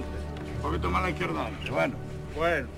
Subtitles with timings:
[0.00, 1.70] Un poquito más a la izquierda antes.
[1.70, 1.94] Bueno.
[2.36, 2.68] Bueno.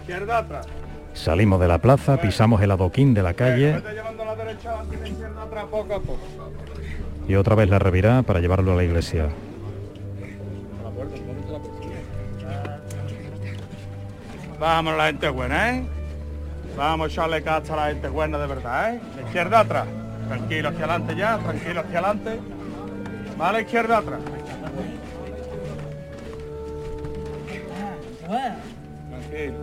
[0.00, 0.66] Izquierda atrás.
[1.14, 4.96] Salimos de la plaza, pisamos el adoquín de la calle Vete llevando la derecha adelante
[4.96, 6.20] y la izquierda atrás poco a poco.
[7.28, 9.28] y otra vez la revirá para llevarlo a la iglesia.
[14.58, 15.82] Vamos la gente buena, ¿eh?
[16.76, 19.00] Vamos a echarle cacha a la gente buena de verdad, ¿eh?
[19.16, 19.86] La izquierda atrás.
[20.28, 22.40] Tranquilo hacia adelante ya, tranquilo hacia adelante.
[23.40, 24.20] Va a la izquierda atrás.
[28.30, 29.54] Tranquilo.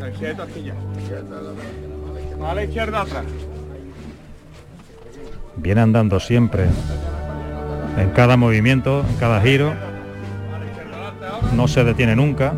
[0.00, 0.72] Ya, quieto aquí
[2.64, 3.24] izquierda atrás.
[5.56, 6.66] Viene andando siempre,
[7.96, 9.72] en cada movimiento, en cada giro,
[11.54, 12.54] no se detiene nunca.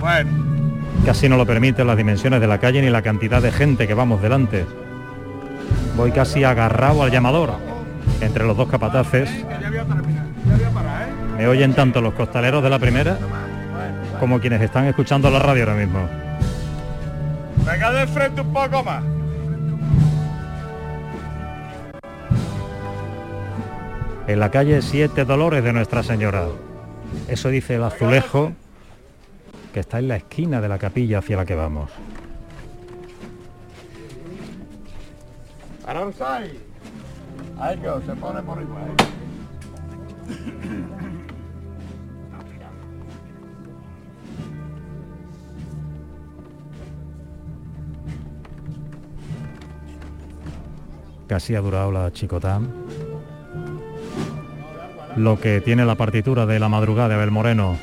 [0.00, 0.30] Bueno.
[1.04, 3.94] casi no lo permiten las dimensiones de la calle ni la cantidad de gente que
[3.94, 4.66] vamos delante.
[5.96, 7.54] Voy casi agarrado al llamador,
[8.20, 9.28] entre los dos capataces.
[11.38, 13.16] Me oyen tanto los costaleros de la primera
[14.18, 16.08] como quienes están escuchando la radio ahora mismo.
[17.64, 19.04] Venga de frente un poco más.
[24.26, 26.48] En la calle Siete Dolores de Nuestra Señora.
[27.28, 28.52] Eso dice el azulejo
[29.72, 31.88] que está en la esquina de la capilla hacia la que vamos.
[35.86, 36.58] Aranzai.
[37.60, 38.90] Ahí que se pone por igual.
[51.28, 52.58] Casi ha durado la chicotá.
[55.16, 57.78] Lo que tiene la partitura de la madrugada de Abel Moreno.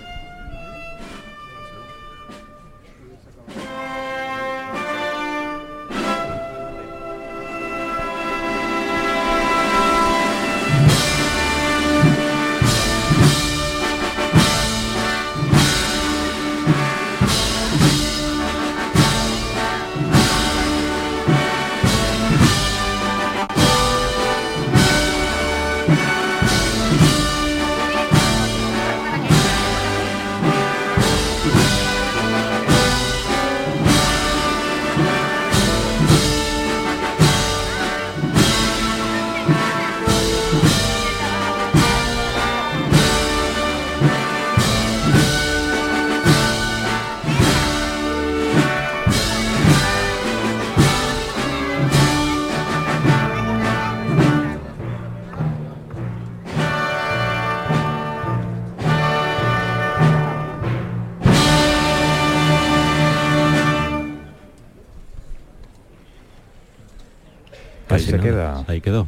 [68.75, 69.08] Ahí quedó.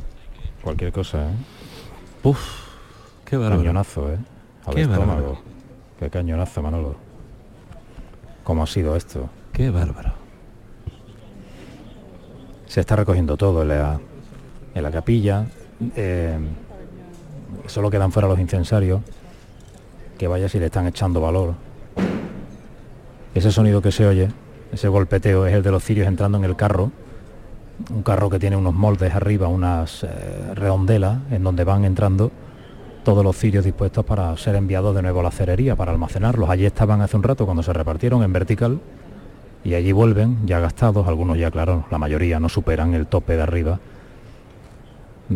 [0.63, 1.33] Cualquier cosa, ¿eh?
[2.23, 2.39] Uf,
[3.25, 3.57] qué bárbaro.
[3.59, 4.17] Cañonazo, ¿eh?
[4.65, 5.05] Al Qué estómago.
[5.11, 5.37] bárbaro.
[5.99, 6.95] Qué cañonazo, Manolo.
[8.45, 9.29] ¿Cómo ha sido esto?
[9.51, 10.13] Qué bárbaro.
[12.67, 13.99] Se está recogiendo todo en la,
[14.73, 15.45] en la capilla.
[15.97, 16.39] eh,
[17.65, 19.01] solo quedan fuera los incensarios.
[20.17, 21.55] Que vaya si le están echando valor.
[23.35, 24.29] Ese sonido que se oye,
[24.71, 26.89] ese golpeteo, es el de los cirios entrando en el carro.
[27.93, 30.07] Un carro que tiene unos moldes arriba, unas eh,
[30.55, 32.31] redondelas en donde van entrando
[33.07, 36.49] todos los cirios dispuestos para ser enviados de nuevo a la cerería, para almacenarlos.
[36.49, 38.81] Allí estaban hace un rato cuando se repartieron en vertical
[39.63, 43.43] y allí vuelven ya gastados, algunos ya claro, la mayoría no superan el tope de
[43.43, 43.79] arriba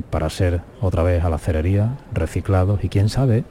[0.09, 3.45] para ser otra vez a la cerería, reciclados y quién sabe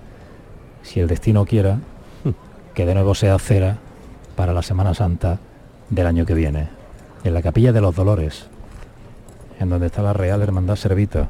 [0.82, 1.78] si el destino quiera
[2.74, 3.78] que de nuevo sea cera
[4.36, 5.38] para la Semana Santa
[5.88, 6.68] del año que viene,
[7.24, 8.49] en la Capilla de los Dolores,
[9.60, 11.28] en donde está la Real Hermandad Servita.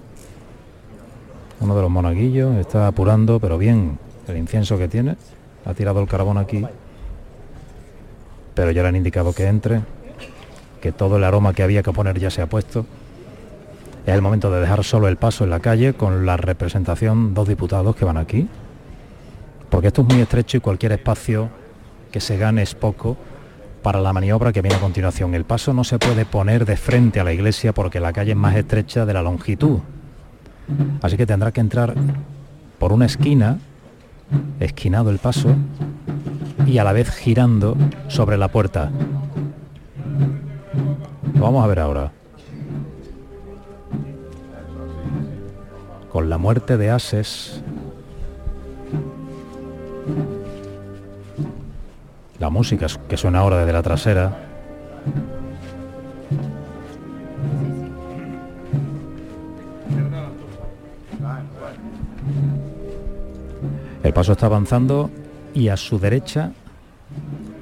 [1.61, 3.99] Uno de los monaguillos está apurando, pero bien,
[4.29, 5.17] el incienso que tiene,
[5.67, 6.65] ha tirado el carbón aquí,
[8.55, 9.83] pero ya le han indicado que entre,
[10.81, 12.87] que todo el aroma que había que poner ya se ha puesto.
[14.07, 17.49] Es el momento de dejar solo el paso en la calle con la representación, dos
[17.49, 18.49] diputados que van aquí,
[19.69, 21.51] porque esto es muy estrecho y cualquier espacio
[22.13, 23.17] que se gane es poco
[23.83, 25.35] para la maniobra que viene a continuación.
[25.35, 28.37] El paso no se puede poner de frente a la iglesia porque la calle es
[28.37, 29.79] más estrecha de la longitud.
[31.03, 31.95] Así que tendrá que entrar
[32.79, 33.59] por una esquina,
[34.61, 35.55] esquinado el paso,
[36.67, 37.77] y a la vez girando
[38.09, 38.91] sobre la puerta.
[41.35, 42.13] Lo vamos a ver ahora.
[46.11, 47.63] Con la muerte de Ases,
[52.41, 54.47] la música que suena ahora desde la trasera,
[64.03, 65.11] El paso está avanzando
[65.55, 66.53] y a su derecha,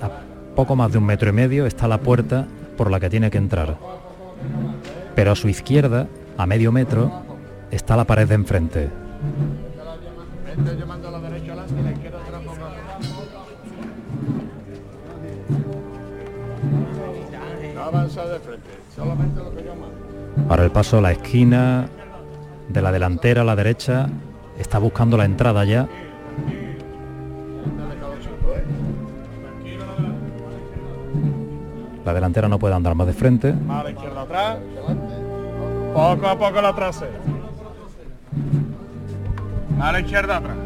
[0.01, 2.47] a poco más de un metro y medio, está la puerta
[2.77, 3.77] por la que tiene que entrar.
[5.15, 6.07] Pero a su izquierda,
[6.39, 7.11] a medio metro,
[7.71, 8.89] está la pared de enfrente.
[20.49, 21.89] Ahora el paso a la esquina
[22.69, 24.09] de la delantera a la derecha
[24.59, 25.89] está buscando la entrada ya.
[32.05, 33.55] La delantera no puede andar más de frente.
[33.69, 34.59] A la izquierda atrás.
[35.93, 37.11] Poco a poco la trasera.
[39.81, 40.57] A la izquierda atrás.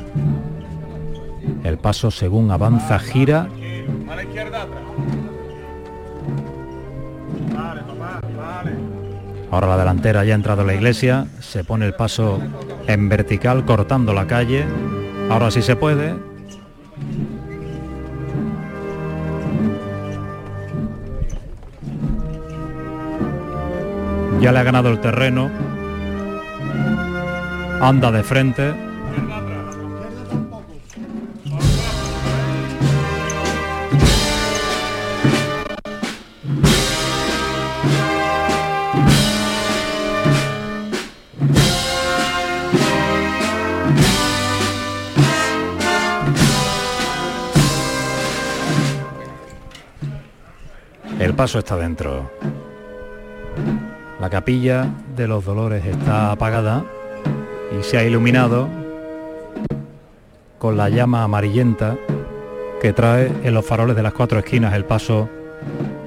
[1.65, 3.49] El paso según avanza gira
[4.09, 4.83] A la izquierda atrás.
[9.53, 12.41] Ahora la delantera ya ha entrado en la iglesia, se pone el paso
[12.87, 14.65] en vertical cortando la calle.
[15.29, 16.15] Ahora sí se puede.
[24.41, 25.51] Ya le ha ganado el terreno.
[27.83, 28.73] Anda de frente.
[51.43, 52.31] Paso está dentro.
[54.21, 54.87] La capilla
[55.17, 56.85] de los dolores está apagada
[57.77, 58.69] y se ha iluminado
[60.61, 61.99] con la llama amarillenta
[62.81, 65.29] que trae en los faroles de las cuatro esquinas el paso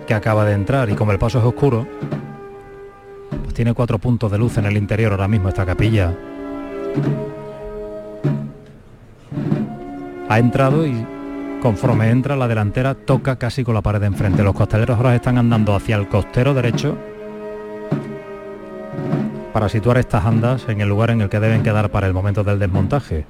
[0.08, 1.86] que acaba de entrar y como el paso es oscuro,
[3.44, 6.16] pues tiene cuatro puntos de luz en el interior ahora mismo esta capilla.
[10.30, 11.06] Ha entrado y
[11.62, 14.44] conforme entra la delantera toca casi con la pared de enfrente.
[14.44, 16.98] Los costaleros ahora están andando hacia el costero derecho
[19.54, 22.44] para situar estas andas en el lugar en el que deben quedar para el momento
[22.44, 23.26] del desmontaje.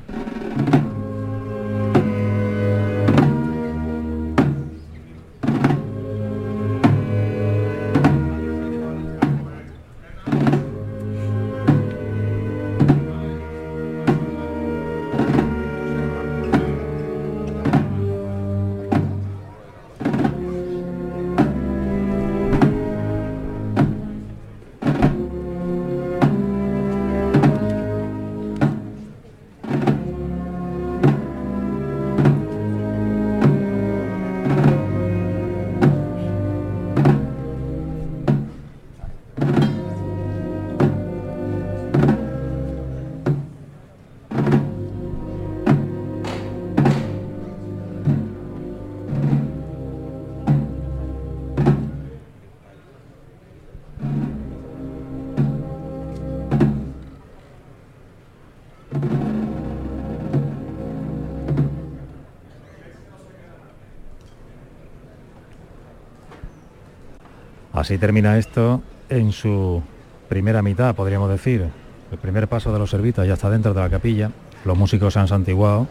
[67.86, 69.84] Así termina esto en su
[70.28, 71.68] primera mitad, podríamos decir.
[72.12, 74.32] El primer paso de los servitas ya está dentro de la capilla.
[74.66, 75.88] Los músicos se han santiguado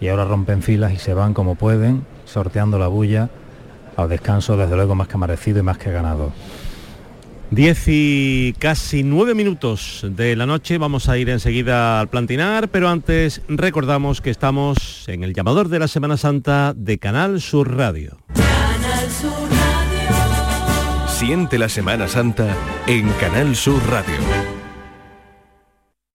[0.00, 3.28] y ahora rompen filas y se van como pueden, sorteando la bulla
[3.94, 6.32] al descanso, desde luego más que merecido y más que ganado.
[7.50, 10.78] Diez y casi nueve minutos de la noche.
[10.78, 15.78] Vamos a ir enseguida al plantinar, pero antes recordamos que estamos en el llamador de
[15.78, 18.16] la Semana Santa de Canal Sur Radio.
[21.18, 22.46] Siente la Semana Santa
[22.86, 24.47] en Canal Sur Radio.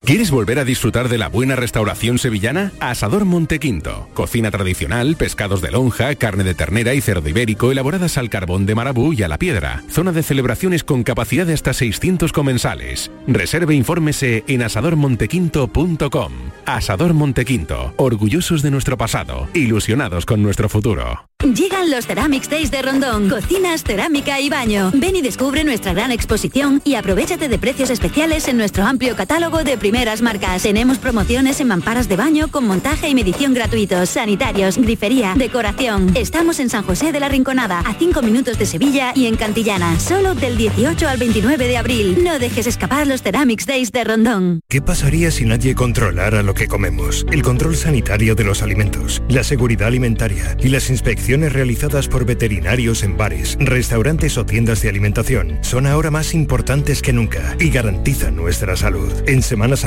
[0.05, 2.73] ¿Quieres volver a disfrutar de la buena restauración sevillana?
[2.81, 4.09] Asador Montequinto.
[4.13, 8.75] Cocina tradicional, pescados de lonja, carne de ternera y cerdo ibérico elaboradas al carbón de
[8.75, 9.81] marabú y a la piedra.
[9.89, 13.11] Zona de celebraciones con capacidad de hasta 600 comensales.
[13.27, 16.33] Reserve e infórmese en asadormontequinto.com.
[16.65, 17.93] Asador Montequinto.
[17.95, 19.47] Orgullosos de nuestro pasado.
[19.53, 21.29] Ilusionados con nuestro futuro.
[21.43, 23.29] Llegan los Ceramics Days de Rondón.
[23.29, 24.91] Cocinas, cerámica y baño.
[24.93, 29.65] Ven y descubre nuestra gran exposición y aprovechate de precios especiales en nuestro amplio catálogo
[29.65, 30.63] de primeras marcas.
[30.63, 36.17] Tenemos promociones en mamparas de baño con montaje y medición gratuitos, sanitarios, grifería, decoración.
[36.17, 39.99] Estamos en San José de la Rinconada, a 5 minutos de Sevilla y en Cantillana.
[39.99, 42.23] Solo del 18 al 29 de abril.
[42.23, 44.61] No dejes escapar los Ceramics Days de Rondón.
[44.67, 47.23] ¿Qué pasaría si nadie controlara lo que comemos?
[47.31, 53.03] El control sanitario de los alimentos, la seguridad alimentaria y las inspecciones realizadas por veterinarios
[53.03, 58.35] en bares, restaurantes o tiendas de alimentación son ahora más importantes que nunca y garantizan
[58.35, 59.13] nuestra salud.
[59.27, 59.77] En Semana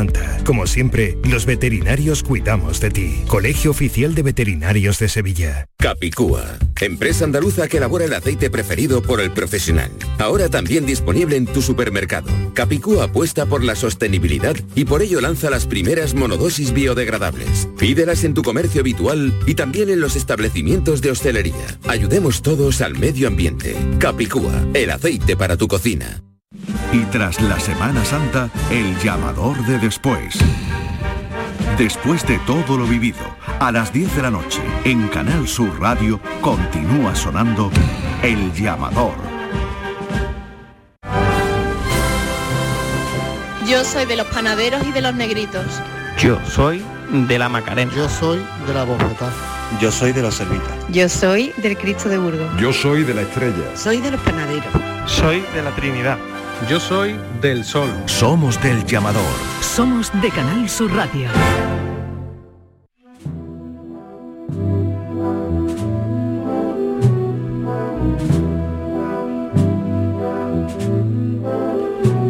[0.45, 3.23] Como siempre, los veterinarios cuidamos de ti.
[3.26, 5.67] Colegio Oficial de Veterinarios de Sevilla.
[5.79, 9.91] Capicúa, empresa andaluza que elabora el aceite preferido por el profesional.
[10.19, 12.29] Ahora también disponible en tu supermercado.
[12.53, 17.69] Capicúa apuesta por la sostenibilidad y por ello lanza las primeras monodosis biodegradables.
[17.79, 21.79] Pídelas en tu comercio habitual y también en los establecimientos de hostelería.
[21.88, 23.75] Ayudemos todos al medio ambiente.
[23.99, 26.23] Capicúa, el aceite para tu cocina.
[26.92, 30.38] Y tras la Semana Santa, el llamador de después.
[31.78, 33.18] Después de todo lo vivido,
[33.61, 37.71] a las 10 de la noche, en Canal Sur Radio, continúa sonando
[38.23, 39.14] El Llamador.
[43.68, 45.66] Yo soy de los panaderos y de los negritos.
[46.18, 47.92] Yo soy de la Macarena.
[47.95, 49.30] Yo soy de la Bofetá.
[49.80, 50.71] Yo soy de la Servita.
[50.88, 52.49] Yo soy del Cristo de Burgos.
[52.59, 53.76] Yo soy de la Estrella.
[53.76, 54.73] Soy de los panaderos.
[55.06, 56.16] Soy de la Trinidad.
[56.69, 57.89] Yo soy del Sol.
[58.07, 59.23] Somos del Llamador.
[59.61, 61.29] Somos de Canal Sur Radio.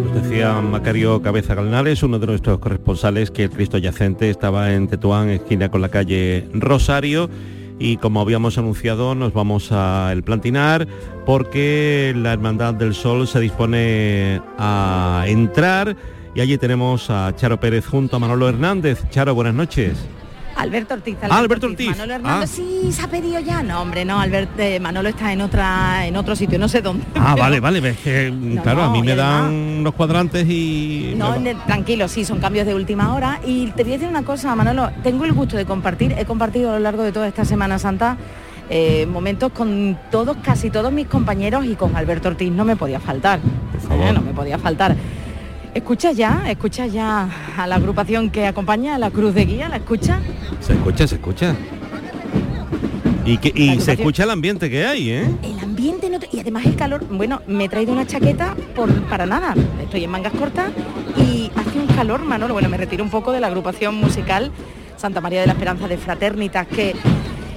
[0.04, 4.88] Nos decía Macario Cabeza Galnales, uno de nuestros corresponsales, que el Cristo yacente estaba en
[4.88, 7.30] Tetuán, esquina con la calle Rosario.
[7.78, 10.86] Y como habíamos anunciado, nos vamos a El Plantinar
[11.26, 15.96] porque la Hermandad del Sol se dispone a entrar
[16.34, 19.02] y allí tenemos a Charo Pérez junto a Manolo Hernández.
[19.10, 20.06] Charo, buenas noches.
[20.56, 21.16] Alberto Ortiz.
[21.22, 21.88] Ah, Alberto Ortiz.
[21.90, 22.54] Manolo Hernández, Ah.
[22.56, 23.62] sí, se ha pedido ya.
[23.62, 27.04] No, hombre, no, Alberto, eh, Manolo está en otra, en otro sitio, no sé dónde.
[27.14, 28.32] Ah, pero- vale, vale, ves que
[28.62, 31.14] claro, a mí me además- dan los cuadrantes y...
[31.16, 31.34] No,
[31.66, 33.40] tranquilo, sí, son cambios de última hora.
[33.44, 36.70] Y te voy a decir una cosa, Manolo, tengo el gusto de compartir, he compartido
[36.70, 38.16] a lo largo de toda esta Semana Santa
[38.68, 42.98] eh, momentos con todos, casi todos mis compañeros y con Alberto Ortiz no me podía
[42.98, 43.38] faltar.
[43.90, 44.96] Eh, no me podía faltar.
[45.76, 46.42] ¿Escuchas ya?
[46.50, 49.68] ¿Escuchas ya a la agrupación que acompaña a la Cruz de Guía?
[49.68, 50.20] ¿La escuchas?
[50.60, 51.54] Se escucha, se escucha.
[53.26, 55.30] Y, que, y se escucha el ambiente que hay, ¿eh?
[55.42, 57.04] El ambiente no te- y además el calor.
[57.10, 59.54] Bueno, me he traído una chaqueta por, para nada.
[59.82, 60.70] Estoy en mangas cortas
[61.18, 62.54] y hace un calor, Manolo.
[62.54, 64.50] Bueno, me retiro un poco de la agrupación musical
[64.96, 66.94] Santa María de la Esperanza de Fraternitas que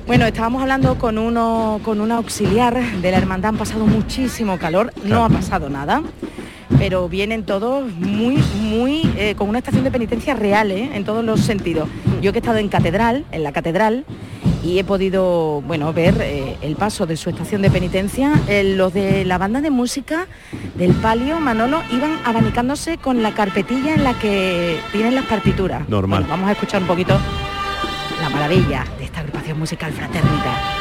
[0.08, 4.92] bueno, estábamos hablando con uno con una auxiliar de la hermandad, han pasado muchísimo calor,
[5.06, 6.02] no ha pasado nada.
[6.79, 10.89] Pero vienen todos muy, muy, eh, con una estación de penitencia real, ¿eh?
[10.93, 11.89] en todos los sentidos.
[12.21, 14.05] Yo que he estado en catedral, en la catedral,
[14.63, 18.93] y he podido bueno ver eh, el paso de su estación de penitencia Eh, los
[18.93, 20.27] de la banda de música
[20.75, 26.24] del palio Manolo iban abanicándose con la carpetilla en la que tienen las partituras Normal.
[26.24, 27.17] Bueno, vamos a escuchar un poquito
[28.21, 30.78] la maravilla de esta agrupación musical fraternita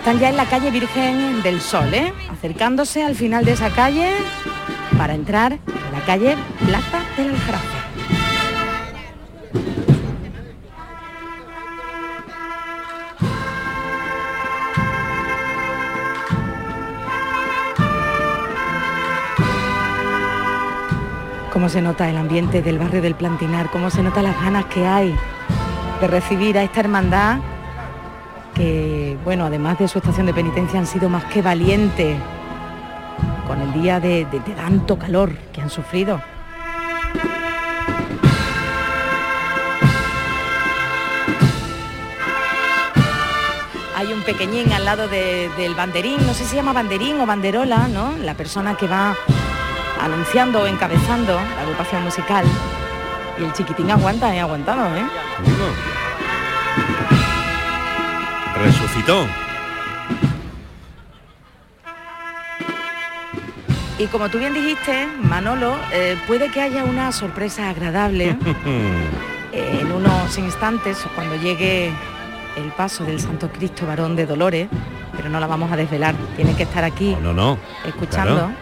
[0.00, 2.10] están ya en la calle Virgen del Sol ¿eh?
[2.32, 4.14] acercándose al final de esa calle
[4.96, 7.78] para entrar a la calle Plaza del Aljarafe.
[21.52, 24.86] Cómo se nota el ambiente del barrio del Plantinar, cómo se nota las ganas que
[24.86, 25.14] hay
[26.00, 27.40] de recibir a esta hermandad
[28.54, 32.16] que, bueno, además de su estación de penitencia han sido más que valientes
[33.46, 34.26] con el día de,
[34.56, 36.20] tanto calor que han sufrido.
[43.96, 47.26] Hay un pequeñín al lado de- del banderín, no sé si se llama banderín o
[47.26, 48.16] banderola, ¿no?
[48.22, 49.14] La persona que va
[50.00, 52.44] anunciando o encabezando la agrupación musical.
[53.38, 54.40] Y el chiquitín aguanta, ¿eh?
[54.40, 55.04] Aguantado, ¿eh?
[58.62, 59.26] Resucitó.
[63.98, 68.34] Y como tú bien dijiste, Manolo, eh, puede que haya una sorpresa agradable
[69.52, 71.92] eh, en unos instantes cuando llegue
[72.56, 74.68] el paso del Santo Cristo Varón de Dolores,
[75.16, 76.14] pero no la vamos a desvelar.
[76.36, 77.58] Tiene que estar aquí No, no.
[77.84, 78.52] escuchando Claro.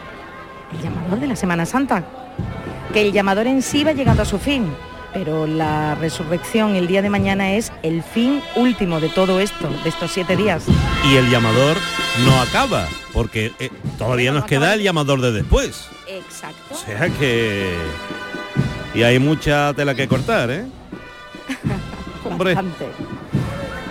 [0.72, 2.02] el llamador de la Semana Santa.
[2.92, 4.74] Que el llamador en sí va llegando a su fin,
[5.12, 9.88] pero la resurrección el día de mañana es el fin último de todo esto, de
[9.88, 10.64] estos siete días.
[11.10, 11.76] Y el llamador
[12.24, 15.88] no acaba, porque eh, todavía nos queda el llamador de después.
[16.06, 16.74] Exacto.
[16.74, 17.74] O sea que...
[18.94, 20.64] Y hay mucha tela que cortar, ¿eh?
[22.24, 22.54] Hombre.
[22.54, 22.86] Bastante.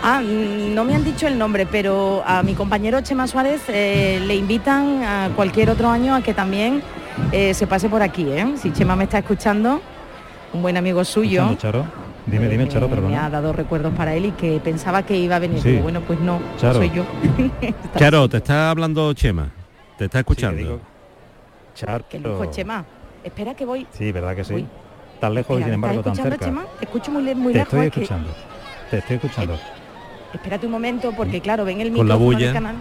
[0.04, 4.22] Ah, mm, no me han dicho el nombre, pero a mi compañero Chema Suárez eh,
[4.26, 6.82] le invitan a cualquier otro año a que también
[7.32, 8.54] eh, se pase por aquí, ¿eh?
[8.62, 9.82] Si Chema me está escuchando,
[10.54, 11.56] un buen amigo suyo.
[11.58, 11.86] Charo.
[12.26, 15.38] Dime, dime, Charo, me, me ha dado recuerdos para él y que pensaba que iba
[15.38, 15.62] a venir.
[15.62, 15.70] Sí.
[15.72, 16.76] Digo, bueno, pues no, Charo.
[16.80, 17.06] soy yo.
[17.98, 19.50] Charo, te está hablando Chema.
[19.98, 20.82] Te está escuchando.
[21.74, 22.04] Charo.
[22.10, 22.84] Qué lujo, Chema.
[23.24, 23.88] Espera que voy.
[23.92, 24.54] Sí, verdad que sí.
[24.56, 24.68] Uy.
[25.22, 26.46] Tan lejos y sin ¿me embargo tan cerca.
[26.46, 26.66] Chema?
[26.80, 27.74] Te escucho muy, muy Te lejos.
[27.74, 28.30] estoy que- escuchando.
[28.92, 29.58] Te estoy escuchando.
[30.34, 32.54] Espérate un momento, porque claro, ven el Con la micrófono del bulla.
[32.54, 32.76] canal.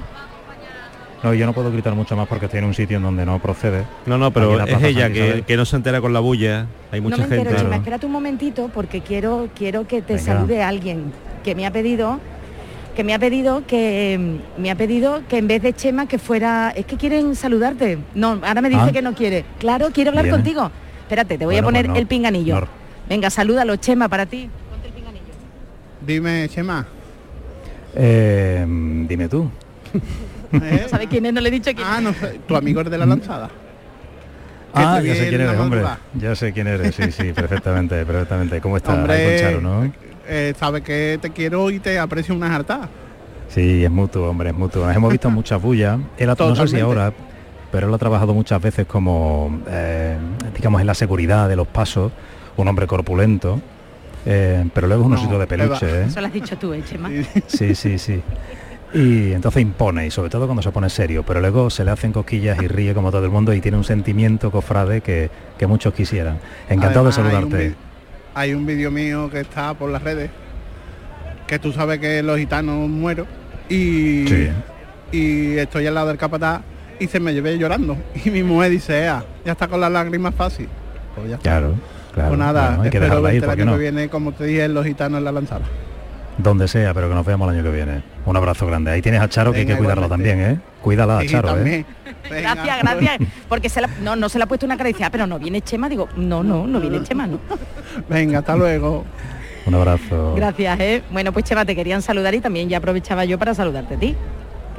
[1.26, 3.40] No, yo no puedo gritar mucho más porque estoy en un sitio en donde no
[3.40, 3.82] procede.
[4.06, 6.66] No, no, pero es ella que, que no se entera con la bulla.
[6.92, 7.62] Hay mucha no me entero, gente.
[7.64, 10.24] Chema, espérate un momentito porque quiero, quiero que te Venga.
[10.24, 12.20] salude alguien que me ha pedido
[12.94, 16.70] que me ha pedido que me ha pedido que en vez de Chema que fuera
[16.76, 18.92] es que quieren saludarte no ahora me dice Ah.
[18.92, 20.38] que no quiere claro quiero hablar Viene.
[20.38, 20.70] contigo
[21.02, 22.68] espérate te voy Bueno, a poner pues no, el pinganillo no.
[23.08, 24.48] venga salúdalo Chema para ti
[26.06, 26.86] Dime, Chema.
[27.96, 28.64] Eh,
[29.08, 29.50] dime tú.
[30.52, 31.32] ¿No ¿sabes quién es?
[31.32, 33.50] no le he dicho quién Ah, no sé, tu amigo es de la lanzada.
[34.74, 35.82] Ah, ya sé quién eres, hombre.
[36.14, 38.60] Ya sé quién eres, sí, sí, perfectamente, perfectamente.
[38.60, 38.94] ¿Cómo estás?
[38.94, 39.90] Hombre, Charo, ¿no?
[40.28, 42.88] eh, sabes que te quiero y te aprecio unas hartas.
[43.48, 44.84] Sí, es mutuo, hombre, es mutuo.
[44.86, 45.98] Nos hemos visto muchas bullas.
[46.18, 46.80] Él, ha- no sé si Totalmente.
[46.82, 47.12] ahora,
[47.72, 50.16] pero él ha trabajado muchas veces como, eh,
[50.54, 52.12] digamos, en la seguridad de los pasos,
[52.56, 53.60] un hombre corpulento,
[54.26, 56.04] eh, pero luego es un osito de peluche, ¿eh?
[56.06, 57.08] eso lo has dicho tú ¿eh, Chema
[57.46, 58.20] Sí, sí, sí.
[58.96, 62.12] Y entonces impone, y sobre todo cuando se pone serio, pero luego se le hacen
[62.12, 65.92] cosquillas y ríe como todo el mundo y tiene un sentimiento cofrade que, que muchos
[65.92, 66.38] quisieran.
[66.70, 67.74] Encantado Además, de saludarte.
[68.34, 70.30] Hay un vídeo mío que está por las redes,
[71.46, 73.26] que tú sabes que los gitanos muero
[73.68, 74.48] y, Sí.
[75.12, 76.62] y estoy al lado del capataz
[76.98, 77.96] y se me llevé llorando.
[78.24, 80.68] Y mi mujer dice, "Ea, ya está con las lágrimas fácil.
[81.14, 81.42] Pues ya está.
[81.50, 81.74] Claro,
[82.14, 82.28] claro.
[82.30, 83.76] pues nada, hay que espero ir, verte ¿por qué año no?
[83.76, 85.66] que viene, como te dije, los gitanos en la lanzada.
[86.38, 88.02] Donde sea, pero que nos veamos el año que viene.
[88.26, 88.90] Un abrazo grande.
[88.90, 90.58] Ahí tienes a Charo que hay que cuidarla también, ¿eh?
[90.82, 91.84] Cuídala, Sí, Charo, ¿eh?
[92.28, 95.04] gracias gracias porque se la- no no se le ha puesto una cara y dice
[95.04, 97.38] "Ah, pero no viene Chema digo no no no viene Chema no
[98.08, 99.04] Venga, hasta luego.
[99.64, 100.34] Un abrazo.
[100.36, 101.02] Gracias, ¿eh?
[101.10, 104.14] Bueno, pues Chema, te querían saludar y también ya aprovechaba yo para saludarte a ti.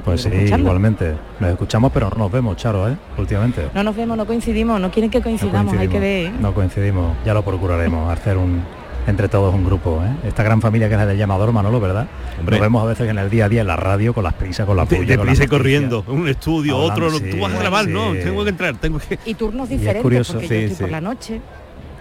[0.06, 0.60] Pues sí, escuchando.
[0.60, 1.14] igualmente.
[1.42, 2.96] Nos escuchamos, pero no nos vemos, Charo, ¿eh?
[3.18, 3.68] Últimamente.
[3.74, 6.26] No nos vemos, no coincidimos, no quieren que coincidamos, hay que ver.
[6.28, 6.32] ¿eh?
[6.40, 8.62] No coincidimos, ya lo procuraremos, hacer un
[9.08, 10.28] entre todos un grupo, ¿eh?
[10.28, 12.08] Esta gran familia que es la del llamador Manolo, ¿verdad?
[12.40, 12.58] Hombre.
[12.58, 14.66] Nos vemos a veces en el día a día en la radio con las prisas,
[14.66, 15.50] con la De, puya, con las deprisa y noticias.
[15.50, 19.00] corriendo, un estudio, Hablando, otro, sí, tú vas a grabar, no, tengo que entrar, tengo
[19.00, 19.18] que...
[19.26, 20.82] Y turnos Y es diferentes, curioso, porque sí, yo estoy sí.
[20.84, 21.42] por la noche.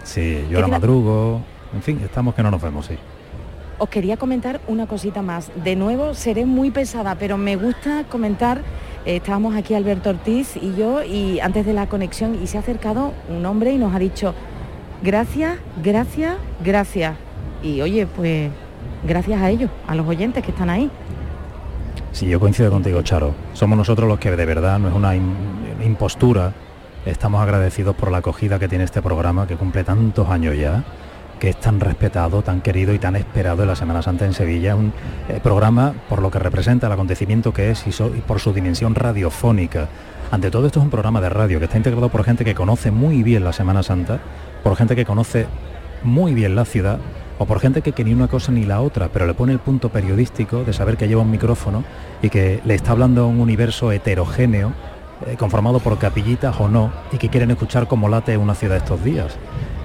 [0.04, 1.40] Sí, yo ¿Qué ahora te iba- madrugo,
[1.74, 2.94] en fin, estamos que no nos vemos, sí.
[3.78, 5.50] Os quería comentar una cosita más.
[5.62, 8.62] De nuevo, seré muy pesada, pero me gusta comentar.
[9.04, 12.60] eh, estábamos aquí Alberto Ortiz y yo, y antes de la conexión, y se ha
[12.60, 14.34] acercado un hombre y nos ha dicho,
[15.02, 17.14] gracias, gracias, gracias.
[17.62, 18.50] Y oye, pues
[19.06, 20.90] gracias a ellos, a los oyentes que están ahí.
[22.12, 23.34] Sí, yo coincido contigo, Charo.
[23.52, 25.34] Somos nosotros los que de verdad no es una im-
[25.84, 26.52] impostura.
[27.04, 30.82] Estamos agradecidos por la acogida que tiene este programa, que cumple tantos años ya,
[31.38, 34.74] que es tan respetado, tan querido y tan esperado en la Semana Santa en Sevilla.
[34.74, 34.92] Un
[35.28, 38.94] eh, programa por lo que representa el acontecimiento que es y, y por su dimensión
[38.94, 39.88] radiofónica.
[40.30, 42.90] Ante todo esto es un programa de radio que está integrado por gente que conoce
[42.90, 44.18] muy bien la Semana Santa,
[44.66, 45.46] por gente que conoce
[46.02, 46.98] muy bien la ciudad
[47.38, 49.60] o por gente que, que ni una cosa ni la otra, pero le pone el
[49.60, 51.84] punto periodístico de saber que lleva un micrófono
[52.20, 54.72] y que le está hablando a un universo heterogéneo,
[55.28, 59.04] eh, conformado por capillitas o no, y que quieren escuchar cómo late una ciudad estos
[59.04, 59.36] días.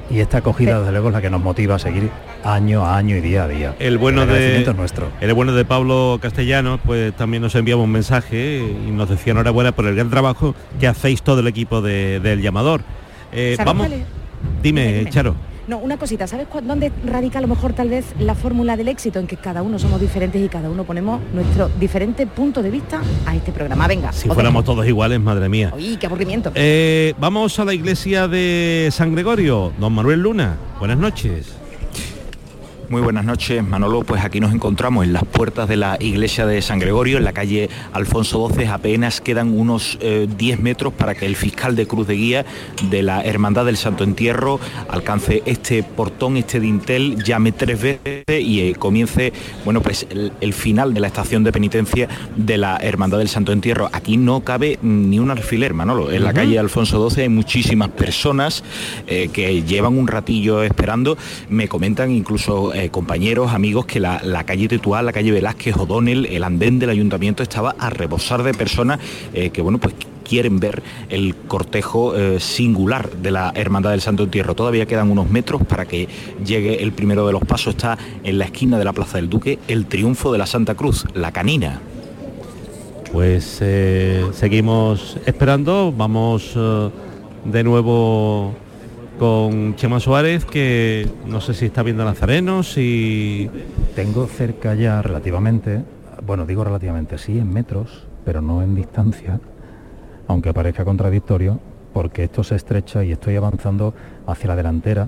[0.10, 2.10] Y esta acogida, desde luego, es la que nos motiva a seguir
[2.44, 3.76] año a año y día a día.
[3.78, 5.10] El bueno El de es nuestro.
[5.22, 9.74] el bueno de Pablo Castellanos, pues también nos enviaba un mensaje y nos decía enhorabuena
[9.74, 12.82] por el gran trabajo que hacéis todo el equipo de- del llamador.
[13.32, 13.88] Eh, ¿Sabes vamos?
[14.62, 15.10] Dime, Dime, dime.
[15.12, 15.36] Charo.
[15.68, 18.88] No, una cosita, ¿sabes cu- dónde radica a lo mejor tal vez la fórmula del
[18.88, 19.20] éxito?
[19.20, 23.00] En que cada uno somos diferentes y cada uno ponemos nuestro diferente punto de vista
[23.26, 23.88] a este programa.
[23.88, 25.72] Venga, Si os fuéramos todos iguales, madre mía.
[25.76, 26.52] Uy, qué aburrimiento.
[26.56, 29.72] Eh, vamos a la iglesia de San Gregorio.
[29.80, 31.54] Don Manuel Luna, buenas noches.
[32.92, 34.04] Muy buenas noches, Manolo.
[34.04, 37.32] Pues aquí nos encontramos en las puertas de la iglesia de San Gregorio, en la
[37.32, 38.66] calle Alfonso XII.
[38.66, 42.46] Apenas quedan unos eh, 10 metros para que el fiscal de Cruz de Guía
[42.90, 48.60] de la Hermandad del Santo Entierro alcance este portón, este dintel, llame tres veces y
[48.60, 49.32] eh, comience,
[49.64, 53.54] bueno, pues el, el final de la estación de penitencia de la Hermandad del Santo
[53.54, 53.90] Entierro.
[53.94, 56.12] Aquí no cabe ni un alfiler, Manolo.
[56.12, 58.66] En la calle Alfonso XII hay muchísimas personas
[59.08, 61.18] eh, que llevan un ratillo esperando.
[61.48, 66.26] Me comentan incluso eh, compañeros, amigos, que la, la calle Tetuán, la calle Velázquez, O'Donnell,
[66.26, 69.00] el andén del ayuntamiento estaba a rebosar de personas
[69.36, 69.94] eh, que, bueno, pues
[70.28, 74.56] quieren ver el cortejo eh, singular de la Hermandad del Santo Entierro.
[74.56, 76.08] Todavía quedan unos metros para que
[76.44, 77.76] llegue el primero de los pasos.
[77.76, 81.06] Está en la esquina de la Plaza del Duque el triunfo de la Santa Cruz,
[81.14, 81.82] la canina.
[83.12, 83.62] Pues
[84.34, 86.58] seguimos esperando, vamos
[87.46, 88.56] de nuevo
[89.22, 93.52] con Chema Suárez, que no sé si está viendo Nazarenos y...
[93.96, 95.84] Tengo cerca ya relativamente,
[96.26, 99.40] bueno, digo relativamente, sí, en metros, pero no en distancia,
[100.28, 101.60] aunque parezca contradictorio,
[101.94, 103.94] porque esto se estrecha y estoy avanzando
[104.26, 105.08] hacia la delantera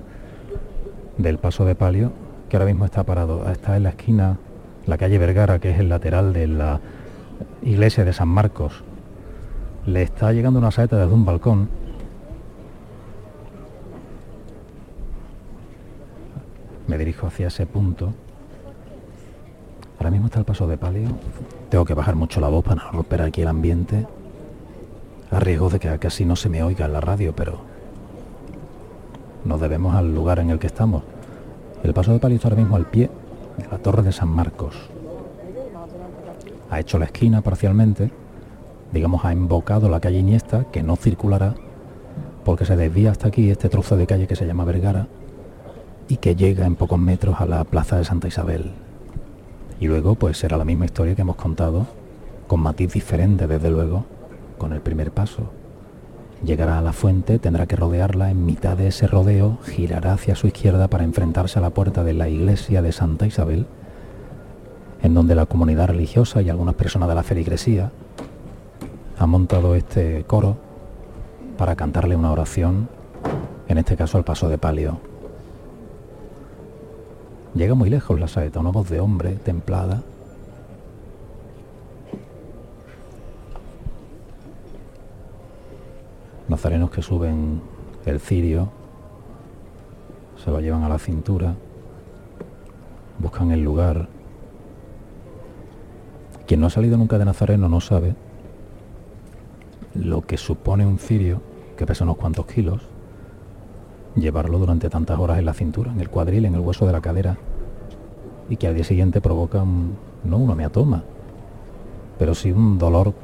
[1.18, 2.12] del paso de palio,
[2.48, 3.50] que ahora mismo está parado.
[3.50, 4.38] Está en la esquina,
[4.86, 6.80] la calle Vergara, que es el lateral de la
[7.64, 8.84] iglesia de San Marcos.
[9.86, 11.68] Le está llegando una saeta desde un balcón.
[16.86, 18.12] Me dirijo hacia ese punto.
[19.98, 21.08] Ahora mismo está el paso de palio.
[21.70, 24.06] Tengo que bajar mucho la voz para no romper aquí el ambiente.
[25.30, 27.60] A riesgo de que casi no se me oiga en la radio, pero
[29.44, 31.02] nos debemos al lugar en el que estamos.
[31.82, 33.10] El paso de palio está ahora mismo al pie
[33.56, 34.74] de la torre de San Marcos.
[36.70, 38.10] Ha hecho la esquina parcialmente,
[38.92, 41.54] digamos, ha invocado la calle Iniesta, que no circulará,
[42.44, 45.06] porque se desvía hasta aquí este trozo de calle que se llama Vergara
[46.08, 48.72] y que llega en pocos metros a la plaza de Santa Isabel.
[49.80, 51.86] Y luego, pues será la misma historia que hemos contado,
[52.46, 54.04] con matiz diferente, desde luego,
[54.58, 55.50] con el primer paso.
[56.44, 60.46] Llegará a la fuente, tendrá que rodearla, en mitad de ese rodeo girará hacia su
[60.46, 63.66] izquierda para enfrentarse a la puerta de la iglesia de Santa Isabel,
[65.02, 67.92] en donde la comunidad religiosa y algunas personas de la feligresía
[69.18, 70.56] han montado este coro
[71.56, 72.88] para cantarle una oración,
[73.68, 75.13] en este caso al paso de palio.
[77.54, 80.02] Llega muy lejos la saeta, una voz de hombre templada,
[86.48, 87.60] nazarenos que suben
[88.06, 88.70] el cirio,
[90.42, 91.54] se lo llevan a la cintura,
[93.20, 94.08] buscan el lugar.
[96.48, 98.16] Quien no ha salido nunca de Nazareno no sabe
[99.94, 101.40] lo que supone un cirio,
[101.76, 102.82] que pesa unos cuantos kilos,
[104.16, 107.00] llevarlo durante tantas horas en la cintura, en el cuadril, en el hueso de la
[107.00, 107.36] cadera,
[108.48, 109.64] y que al día siguiente provoca
[110.24, 111.02] no una meatoma,
[112.18, 113.14] pero sí un dolor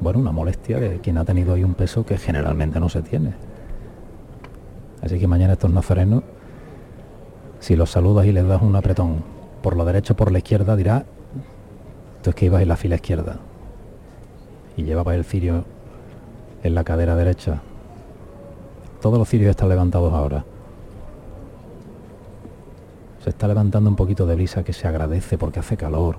[0.00, 3.34] bueno, una molestia de quien ha tenido ahí un peso que generalmente no se tiene.
[5.02, 6.22] Así que mañana estos nazarenos,
[7.60, 9.22] si los saludas y les das un apretón
[9.62, 11.06] por la derecha o por la izquierda, dirá,
[12.22, 13.38] tú es que ibas en la fila izquierda
[14.76, 15.64] y llevaba el cirio
[16.62, 17.62] en la cadera derecha.
[19.06, 20.44] Todos los cirios están levantados ahora.
[23.22, 26.16] Se está levantando un poquito de brisa que se agradece porque hace calor.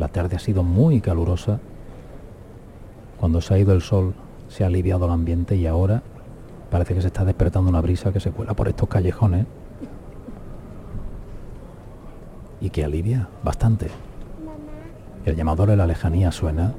[0.00, 1.60] La tarde ha sido muy calurosa
[3.20, 4.12] cuando se ha ido el sol
[4.48, 6.02] se ha aliviado el ambiente y ahora
[6.68, 9.46] parece que se está despertando una brisa que se cuela por estos callejones
[12.60, 13.86] y que alivia bastante.
[15.24, 16.74] El llamador de la lejanía suena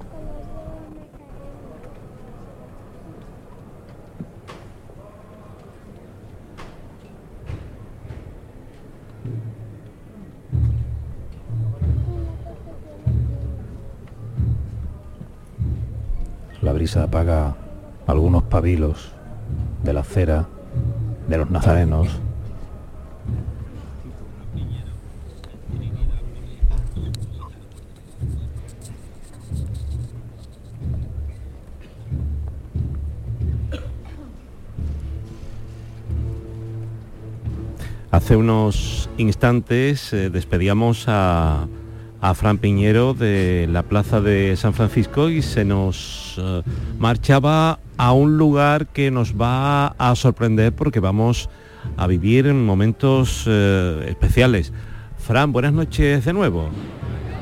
[16.92, 17.56] brisa apaga
[18.06, 19.14] algunos pabilos
[19.82, 20.46] de la acera
[21.30, 22.10] de los nazarenos.
[38.12, 41.68] Hace unos instantes eh, despedíamos a,
[42.22, 46.62] a Fran Piñero de la plaza de San Francisco y se nos eh,
[47.00, 51.50] marchaba a un lugar que nos va a sorprender porque vamos
[51.98, 54.72] a vivir momentos eh, especiales.
[55.18, 56.70] Fran, buenas noches de nuevo.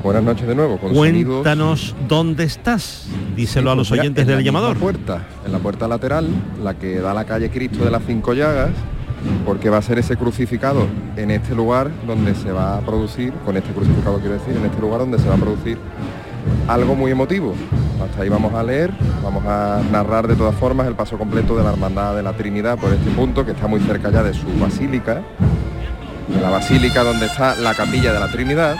[0.02, 0.78] Buenas noches de nuevo.
[0.78, 3.06] Con Cuéntanos dónde estás.
[3.36, 4.78] Díselo a los pues oyentes en la del llamador.
[4.78, 6.26] Puerta, en la puerta lateral,
[6.62, 8.70] la que da a la calle Cristo de las Cinco Llagas,
[9.44, 13.56] porque va a ser ese crucificado en este lugar donde se va a producir, con
[13.56, 15.78] este crucificado quiero decir, en este lugar donde se va a producir
[16.68, 17.54] algo muy emotivo.
[18.02, 18.90] Hasta ahí vamos a leer,
[19.22, 22.78] vamos a narrar de todas formas el paso completo de la Hermandad de la Trinidad
[22.78, 25.22] por este punto, que está muy cerca ya de su basílica,
[26.40, 28.76] la basílica donde está la capilla de la Trinidad.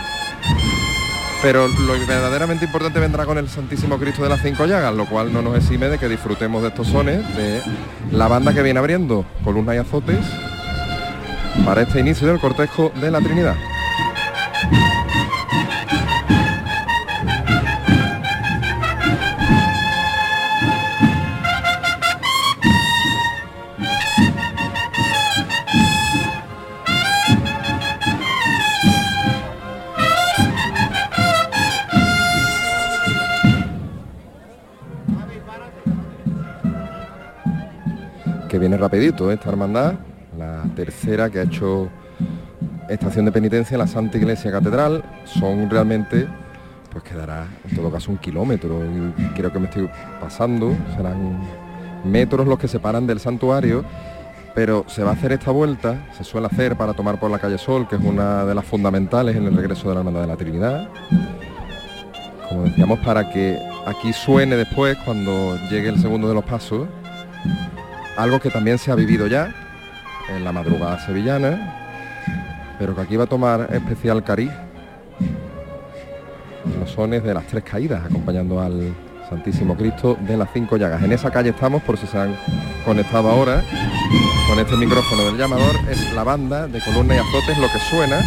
[1.41, 5.33] Pero lo verdaderamente importante vendrá con el Santísimo Cristo de las Cinco Llagas, lo cual
[5.33, 7.61] no nos exime de que disfrutemos de estos sones de
[8.11, 10.19] la banda que viene abriendo columnas y azotes
[11.65, 13.55] para este inicio del cortejo de la Trinidad.
[38.91, 39.35] Rapidito ¿eh?
[39.35, 39.93] esta hermandad,
[40.37, 41.87] la tercera que ha hecho
[42.89, 45.01] estación de penitencia en la Santa Iglesia Catedral.
[45.23, 46.27] Son realmente,
[46.91, 48.81] pues quedará en todo caso un kilómetro.
[49.33, 51.39] creo que me estoy pasando, serán
[52.03, 53.85] metros los que separan del santuario.
[54.53, 57.57] Pero se va a hacer esta vuelta, se suele hacer para tomar por la calle
[57.57, 60.35] Sol, que es una de las fundamentales en el regreso de la Hermandad de la
[60.35, 60.89] Trinidad.
[62.49, 66.89] Como decíamos, para que aquí suene después, cuando llegue el segundo de los pasos,
[68.21, 69.53] algo que también se ha vivido ya
[70.29, 74.51] en la madrugada sevillana, pero que aquí va a tomar especial cariz
[76.79, 78.93] los sones de las tres caídas, acompañando al
[79.27, 81.01] Santísimo Cristo de las cinco llagas.
[81.01, 82.35] En esa calle estamos, por si se han
[82.85, 83.63] conectado ahora,
[84.47, 88.19] con este micrófono del llamador, es la banda de columna y azotes lo que suena.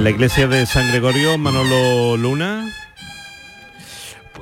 [0.00, 2.64] En la iglesia de San Gregorio, Manolo Luna.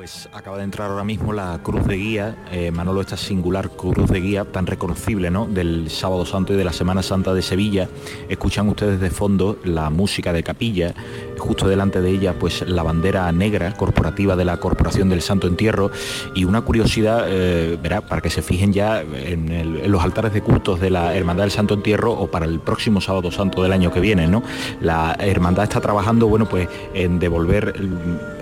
[0.08, 4.08] Pues acaba de entrar ahora mismo la cruz de guía, eh, Manolo, esta singular cruz
[4.08, 5.44] de guía tan reconocible, ¿no?
[5.44, 7.90] Del Sábado Santo y de la Semana Santa de Sevilla.
[8.26, 10.94] Escuchan ustedes de fondo la música de capilla,
[11.36, 15.90] justo delante de ella, pues la bandera negra corporativa de la Corporación del Santo Entierro
[16.34, 20.80] y una curiosidad, eh, verá, para que se fijen ya en, los altares de cultos
[20.80, 24.00] de la Hermandad del Santo Entierro o para el próximo Sábado Santo del año que
[24.00, 24.42] viene, ¿no?
[24.80, 27.74] La hermandad está trabajando, bueno, pues en devolver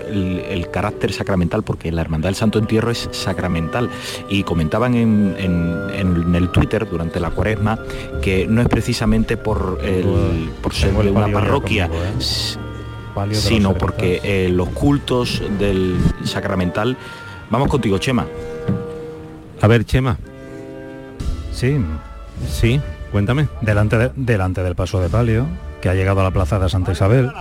[0.09, 3.89] el carácter sacramental, porque la Hermandad del Santo Entierro es sacramental.
[4.29, 7.79] Y comentaban en, en- en el Twitter durante la cuaresma
[8.21, 12.13] que no es precisamente por, el- por ser de una parroquia, conmigo, ¿eh?
[13.33, 16.95] sino porque eh, los cultos del sacramental...
[17.49, 18.25] Vamos contigo, Chema.
[19.61, 20.17] A ver, Chema.
[21.51, 21.77] Sí.
[22.47, 22.79] Sí,
[23.11, 23.47] cuéntame.
[23.61, 25.47] Delante, de- delante del paso de palio,
[25.81, 27.31] que ha llegado a la plaza de Santa Isabel,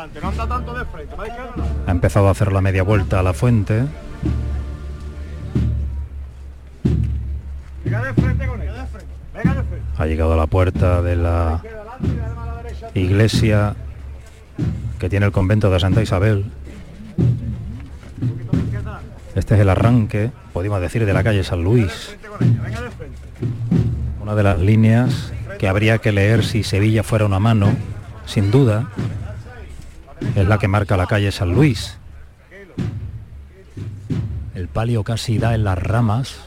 [1.86, 3.84] ha empezado a hacer la media vuelta a la fuente,
[9.98, 11.62] ha llegado a la puerta de la
[12.94, 13.74] iglesia
[14.98, 16.44] que tiene el convento de Santa Isabel.
[19.34, 22.16] Este es el arranque, podemos decir, de la calle San Luis.
[24.20, 27.74] Una de las líneas que habría que leer si Sevilla fuera una mano,
[28.24, 28.88] sin duda,
[30.34, 31.98] es la que marca la calle San Luis.
[34.54, 36.38] El palio casi da en las ramas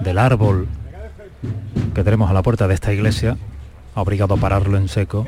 [0.00, 0.68] del árbol
[1.94, 3.36] que tenemos a la puerta de esta iglesia,
[3.94, 5.26] ha obligado a pararlo en seco,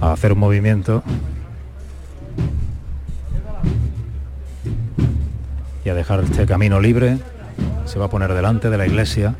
[0.00, 1.02] a hacer un movimiento
[5.84, 7.18] y a dejar este camino libre.
[7.86, 9.34] Se va a poner delante de la iglesia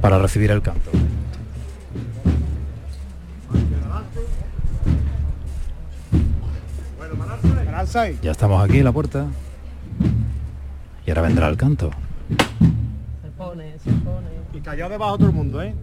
[0.00, 0.90] para recibir el canto.
[8.22, 9.26] Ya estamos aquí en la puerta
[11.06, 11.90] y ahora vendrá el canto.
[13.22, 14.28] Se pone, se pone.
[14.52, 15.74] Y callado debajo todo el mundo, ¿eh?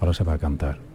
[0.00, 0.89] Ahora se va a cantar.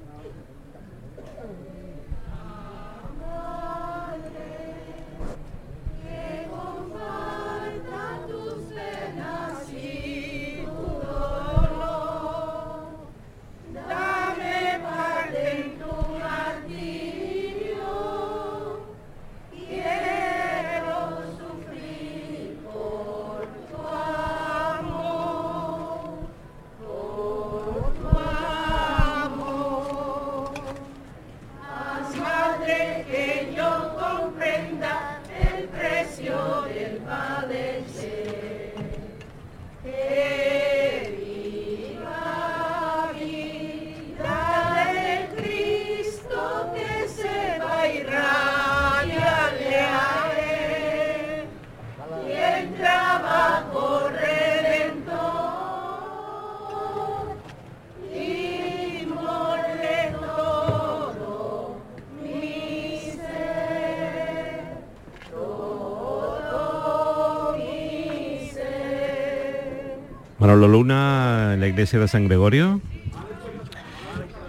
[71.86, 72.82] Iglesia de San Gregorio.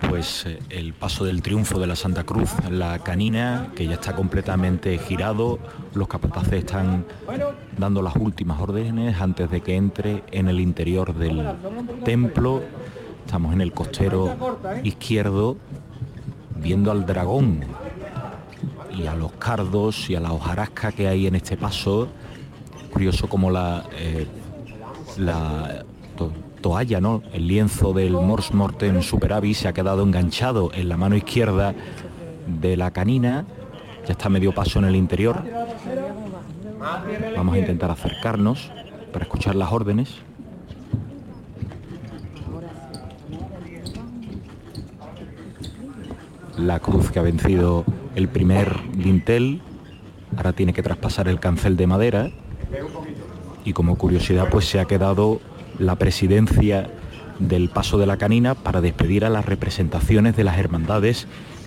[0.08, 4.16] Pues eh, el paso del triunfo de la Santa Cruz, la canina que ya está
[4.16, 5.58] completamente girado,
[5.92, 7.04] los capataces están
[7.76, 11.46] dando las últimas órdenes antes de que entre en el interior del
[12.06, 12.62] templo
[13.26, 14.36] Estamos en el costero
[14.84, 15.56] izquierdo
[16.54, 17.64] viendo al dragón
[18.96, 22.08] y a los cardos y a la hojarasca que hay en este paso.
[22.92, 24.28] Curioso como la, eh,
[25.18, 25.75] la
[26.76, 27.22] to- toalla, ¿no?
[27.32, 31.74] El lienzo del Mors Mortem Superavi se ha quedado enganchado en la mano izquierda
[32.46, 33.46] de la canina.
[34.06, 35.42] Ya está medio paso en el interior.
[37.34, 38.70] Vamos a intentar acercarnos
[39.12, 40.16] para escuchar las órdenes.
[46.58, 47.84] La cruz que ha vencido
[48.14, 49.60] el primer dintel,
[50.36, 52.30] ahora tiene que traspasar el cancel de madera
[53.64, 55.40] y como curiosidad pues se ha quedado
[55.78, 56.88] la presidencia
[57.38, 61.26] del Paso de la Canina para despedir a las representaciones de las hermandades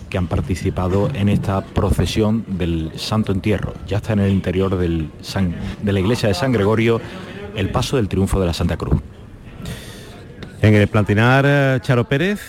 [0.10, 3.74] que han participado en esta procesión del Santo Entierro.
[3.88, 7.00] Ya está en el interior del San- de la iglesia de San Gregorio
[7.56, 9.02] el paso del triunfo de la Santa Cruz.
[10.62, 12.40] En el plantinar, eh, Charo Pérez,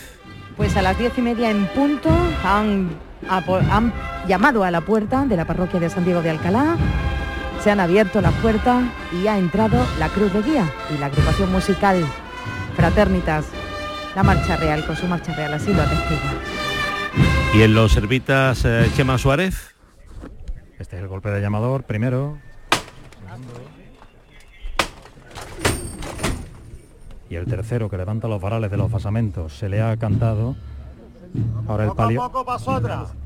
[0.57, 2.11] Pues a las diez y media en punto
[2.45, 2.91] han
[4.27, 6.77] llamado a la puerta de la parroquia de San Diego de Alcalá,
[7.63, 11.53] se han abierto las puertas y ha entrado la Cruz de Guía y la agrupación
[11.53, 12.05] musical
[12.75, 13.47] Fraternitas,
[14.17, 16.33] la Marcha Real, con su Marcha Real, así lo atestigua.
[17.55, 19.75] y en los servitas, eh, Chema Suárez.
[20.79, 22.39] Este es el golpe de llamador, primero.
[27.29, 29.53] Y el tercero que levanta los varales de los basamentos.
[29.53, 30.57] Se le ha cantado.
[31.69, 32.23] Ahora el palio.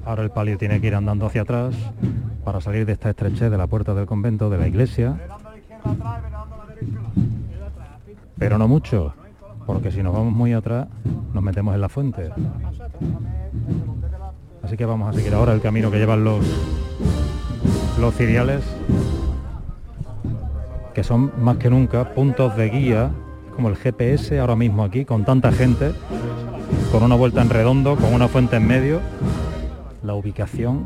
[0.04, 1.74] Ahora el palio tiene que ir andando hacia atrás
[2.44, 5.18] para salir de esta estrechez de la puerta del convento de la iglesia.
[8.38, 9.14] Pero no mucho,
[9.66, 10.88] porque si nos vamos muy atrás
[11.32, 12.30] nos metemos en la fuente.
[14.62, 16.44] Así que vamos a seguir ahora el camino que llevan los
[18.00, 18.62] los ciriales,
[20.94, 23.10] que son más que nunca puntos de guía,
[23.54, 25.92] como el GPS ahora mismo aquí, con tanta gente,
[26.92, 29.00] con una vuelta en redondo, con una fuente en medio.
[30.02, 30.84] La ubicación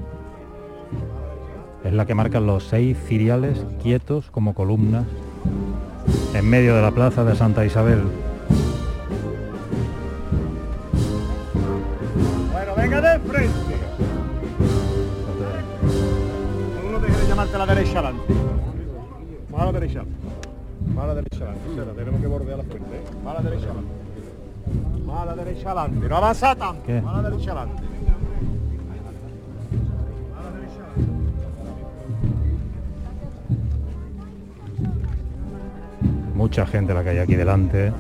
[1.84, 5.04] es la que marcan los seis ciriales quietos como columnas
[6.34, 8.02] en medio de la plaza de Santa Isabel.
[12.52, 13.52] Bueno, venga de frente.
[16.86, 18.34] Uno llamarte a la derecha adelante.
[19.54, 20.04] Va a la derecha.
[20.96, 21.94] A la derecha adelante.
[21.96, 22.96] Tenemos que bordear la fuente.
[22.96, 23.02] ¿eh?
[23.26, 23.97] Va a la derecha adelante.
[25.08, 26.08] Va a la derecha adelante.
[26.08, 26.82] No avanza tanto.
[26.84, 27.00] ¿Qué?
[27.00, 27.82] Va a la derecha adelante.
[36.34, 37.92] Mucha gente la que hay aquí delante.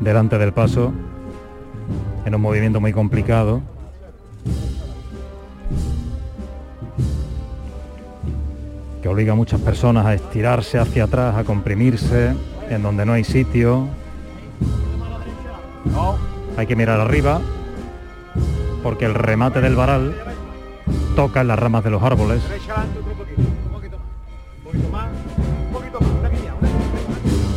[0.00, 0.92] Delante del paso,
[2.24, 3.60] en un movimiento muy complicado.
[9.18, 12.36] Obliga a muchas personas a estirarse hacia atrás, a comprimirse,
[12.70, 13.88] en donde no hay sitio.
[16.56, 17.40] Hay que mirar arriba,
[18.80, 20.14] porque el remate del varal
[21.16, 22.40] toca en las ramas de los árboles.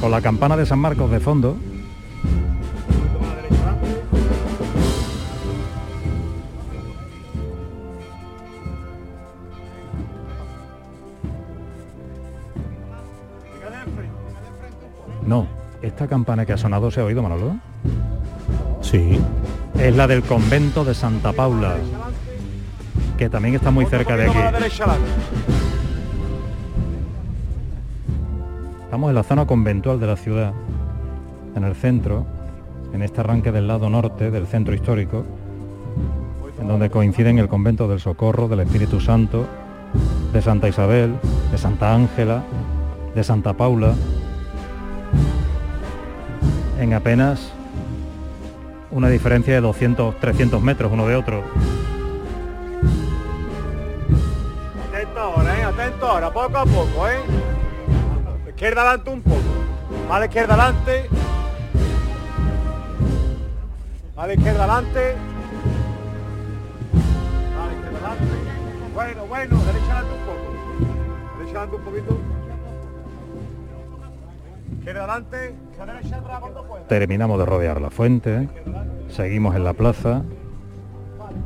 [0.01, 1.57] Con la campana de San Marcos de fondo,
[15.31, 15.47] no,
[15.81, 17.55] esta campana que ha sonado se ha oído, Manolo.
[18.81, 19.17] Sí.
[19.79, 21.77] Es la del convento de Santa Paula,
[23.17, 24.37] que también está muy cerca de aquí.
[28.83, 30.51] Estamos en la zona conventual de la ciudad,
[31.55, 32.25] en el centro,
[32.93, 35.23] en este arranque del lado norte del centro histórico,
[36.59, 39.45] en donde coinciden el convento del Socorro, del Espíritu Santo,
[40.33, 41.15] de Santa Isabel,
[41.53, 42.43] de Santa Ángela,
[43.15, 43.93] de Santa Paula,
[46.81, 47.51] en apenas
[48.89, 51.43] una diferencia de 200, 300 metros uno de otro.
[54.89, 55.63] Atento ahora, ¿eh?
[55.63, 57.19] Atento ahora, poco a poco, ¿eh?
[58.49, 59.41] Izquierda adelante un poco.
[60.09, 61.09] A la izquierda adelante.
[64.17, 65.15] A la izquierda adelante.
[67.57, 68.25] A la izquierda adelante.
[68.93, 71.37] Bueno, bueno, derecha adelante un poco.
[71.37, 72.40] Derecha adelante un poquito.
[76.87, 78.49] Terminamos de rodear la fuente,
[79.09, 80.23] seguimos en la plaza.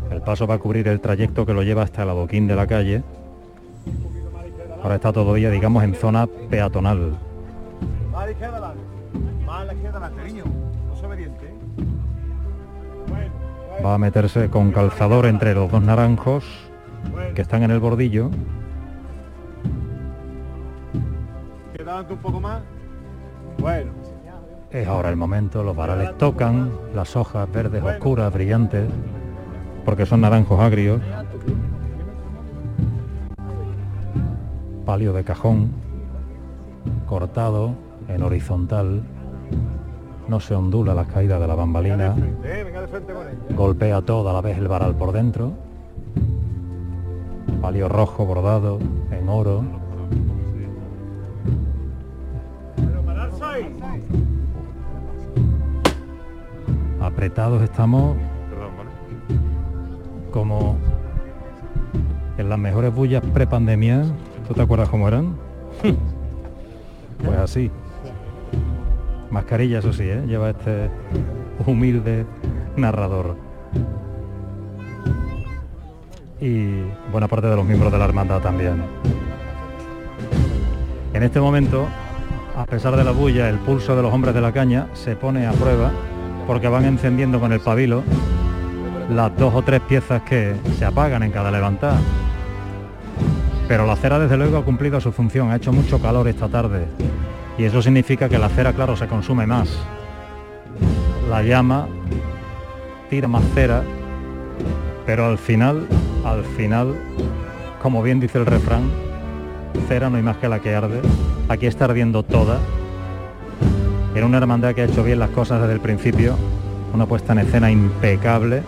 [0.09, 2.65] El paso va a cubrir el trayecto que lo lleva hasta el adoquín de la
[2.65, 3.03] calle.
[4.81, 7.17] Ahora está todavía, digamos, en zona peatonal.
[13.83, 16.45] Va a meterse con calzador entre los dos naranjos
[17.35, 18.31] que están en el bordillo.
[22.09, 22.61] Un poco más.
[23.59, 23.91] Bueno.
[24.71, 28.89] Es ahora el momento, los varales tocan, las hojas verdes oscuras, brillantes,
[29.85, 31.01] porque son naranjos agrios.
[34.85, 35.71] Palio de cajón,
[37.07, 37.73] cortado
[38.07, 39.03] en horizontal,
[40.27, 42.65] no se ondula la caída de la bambalina, Eh,
[43.55, 45.53] golpea todo a la vez el varal por dentro.
[47.61, 48.79] Palio rojo bordado
[49.11, 49.63] en oro,
[57.01, 58.17] apretados estamos
[60.31, 60.77] como
[62.37, 64.03] en las mejores bullas prepandemia.
[64.47, 65.37] ¿Tú te acuerdas cómo eran?
[67.25, 67.71] pues así.
[69.31, 70.23] Mascarilla, eso sí, ¿eh?
[70.27, 70.89] lleva este
[71.65, 72.25] humilde
[72.75, 73.37] narrador.
[76.41, 76.81] Y
[77.11, 78.83] buena parte de los miembros de la hermandad también.
[81.13, 81.87] En este momento,
[82.55, 85.45] a pesar de la bulla, el pulso de los hombres de la caña se pone
[85.45, 85.91] a prueba
[86.47, 88.03] porque van encendiendo con el pabilo
[89.09, 91.99] las dos o tres piezas que se apagan en cada levantada.
[93.67, 96.85] Pero la cera desde luego ha cumplido su función, ha hecho mucho calor esta tarde
[97.57, 99.69] y eso significa que la cera, claro, se consume más.
[101.29, 101.87] La llama
[103.09, 103.83] tira más cera,
[105.05, 105.87] pero al final,
[106.23, 106.95] al final,
[107.81, 108.89] como bien dice el refrán,
[109.87, 111.01] cera no hay más que la que arde.
[111.49, 112.59] Aquí está ardiendo toda.
[114.15, 116.35] Era una hermandad que ha hecho bien las cosas desde el principio,
[116.93, 118.63] una puesta en escena impecable,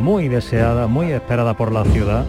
[0.00, 2.24] muy deseada, muy esperada por la ciudad,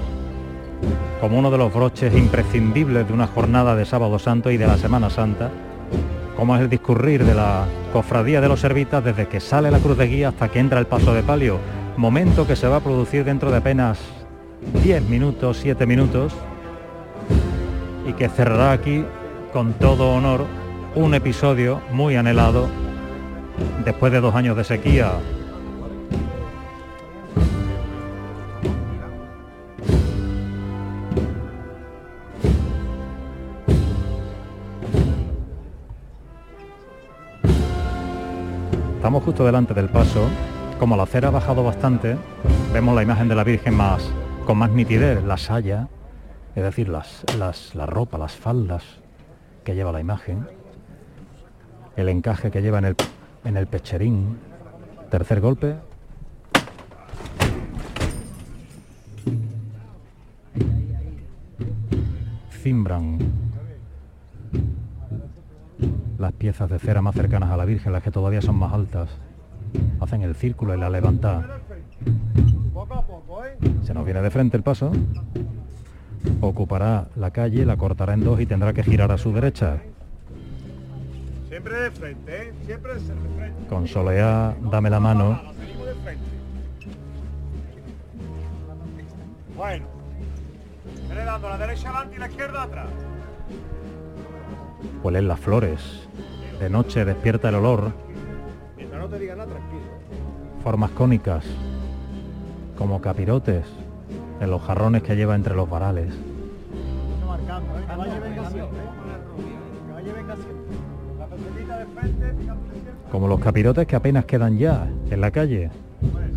[1.19, 4.77] como uno de los broches imprescindibles de una jornada de Sábado Santo y de la
[4.77, 5.51] Semana Santa,
[6.35, 9.97] como es el discurrir de la cofradía de los servitas desde que sale la cruz
[9.97, 11.59] de guía hasta que entra el paso de palio,
[11.97, 13.99] momento que se va a producir dentro de apenas
[14.83, 16.33] 10 minutos, 7 minutos,
[18.05, 19.05] y que cerrará aquí
[19.53, 20.45] con todo honor
[20.95, 22.67] un episodio muy anhelado
[23.85, 25.11] después de dos años de sequía.
[38.95, 40.29] Estamos justo delante del paso.
[40.79, 42.17] Como la acera ha bajado bastante,
[42.73, 44.09] vemos la imagen de la Virgen más
[44.45, 45.87] con más nitidez, la saya,
[46.55, 48.83] es decir, las, las, la ropa, las faldas
[49.63, 50.47] que lleva la imagen,
[51.95, 52.95] el encaje que lleva en el,
[53.45, 54.37] en el pecherín.
[55.09, 55.75] Tercer golpe.
[62.49, 63.17] Cimbran
[66.17, 69.09] las piezas de cera más cercanas a la Virgen, las que todavía son más altas.
[69.99, 71.47] Hacen el círculo y la levantan.
[73.83, 74.91] Se nos viene de frente el paso.
[76.41, 79.77] Ocupará la calle, la cortará en dos y tendrá que girar a su derecha.
[81.49, 82.53] Siempre de frente, ¿eh?
[82.65, 83.67] Siempre de frente.
[83.67, 85.41] Con Soleá, dame la mano.
[89.55, 89.85] Bueno.
[91.07, 92.87] Viene dando la derecha adelante y la izquierda atrás.
[95.03, 96.07] Huelen las flores.
[96.59, 97.91] De noche despierta el olor.
[98.77, 99.81] Mientras no te digan nada, tranquilo.
[100.63, 101.45] Formas cónicas.
[102.77, 103.65] Como capirotes.
[104.41, 106.11] En los jarrones que lleva entre los varales.
[113.11, 115.69] Como los capirotes que apenas quedan ya en la calle.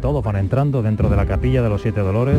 [0.02, 2.36] Todos van entrando dentro de la capilla de los siete dolores.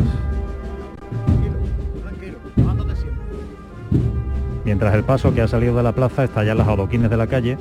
[4.64, 7.16] Mientras el paso que ha salido de la plaza está ya en las adoquines de
[7.16, 7.58] la calle,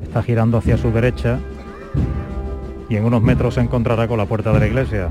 [0.00, 1.40] está girando hacia su derecha
[2.88, 5.10] y en unos metros se encontrará con la puerta de la iglesia.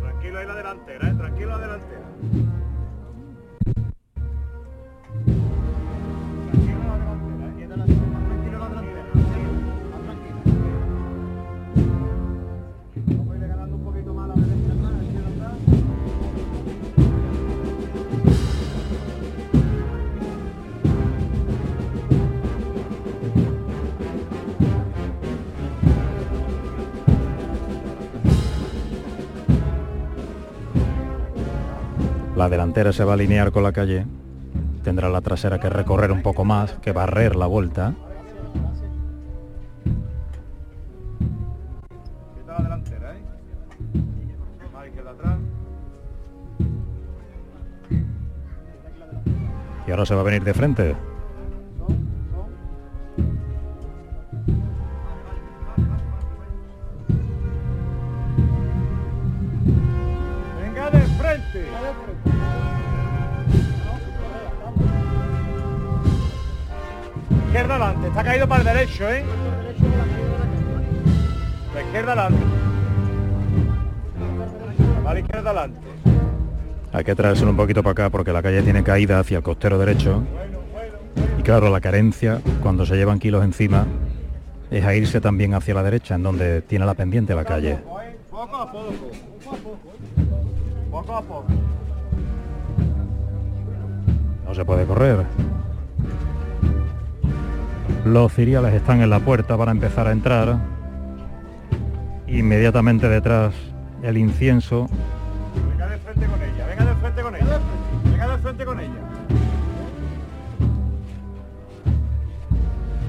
[0.00, 1.09] Tranquilo ahí la delantera, ¿eh?
[32.40, 34.06] La delantera se va a alinear con la calle,
[34.82, 37.94] tendrá la trasera que recorrer un poco más, que barrer la vuelta.
[49.86, 51.09] Y ahora se va a venir de frente.
[67.50, 69.24] Izquierda adelante, está caído para el derecho, ¿eh?
[71.74, 72.44] La izquierda adelante.
[75.04, 75.80] A la izquierda adelante.
[76.92, 79.78] Hay que traérselo un poquito para acá porque la calle tiene caída hacia el costero
[79.78, 80.22] derecho.
[81.40, 83.84] Y claro, la carencia, cuando se llevan kilos encima,
[84.70, 87.80] es a irse también hacia la derecha, en donde tiene la pendiente la calle.
[88.30, 88.94] Poco a poco.
[90.88, 91.46] Poco a poco.
[94.46, 95.26] No se puede correr.
[98.04, 100.58] Los ciriales están en la puerta para empezar a entrar.
[102.26, 103.54] Inmediatamente detrás
[104.02, 104.88] el incienso.
[105.70, 107.58] Venga de frente con ella, venga de frente con ella.
[108.04, 108.90] Venga de frente con ella.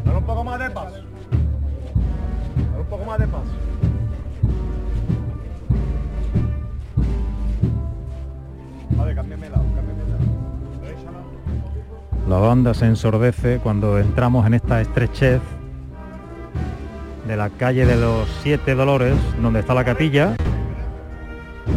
[0.06, 0.96] Dale un poco más de paso.
[0.96, 3.61] Dale un poco más de paso.
[12.32, 15.42] La banda se ensordece cuando entramos en esta estrechez
[17.28, 20.38] de la calle de los Siete Dolores, donde está la capilla.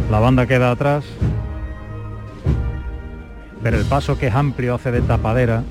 [0.09, 1.03] La banda queda atrás,
[3.61, 5.61] pero el paso que es amplio hace de tapadera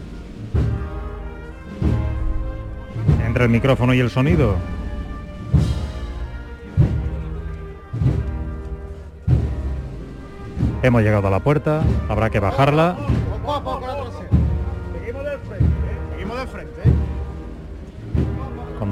[3.24, 4.56] entre el micrófono y el sonido.
[10.82, 11.80] Hemos llegado a la puerta,
[12.10, 12.96] habrá que bajarla.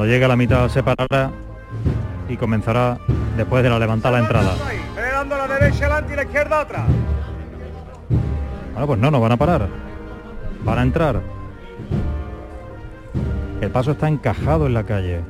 [0.02, 1.30] Cuando llegue a la mitad se parará
[2.28, 2.98] y comenzará
[3.36, 4.54] después de la levantada la entrada.
[4.96, 6.82] Dando la derecha adelante y la izquierda atrás.
[8.72, 9.68] Bueno, pues no, no van a parar.
[10.64, 11.20] Van a entrar.
[13.60, 15.20] El paso está encajado en la calle.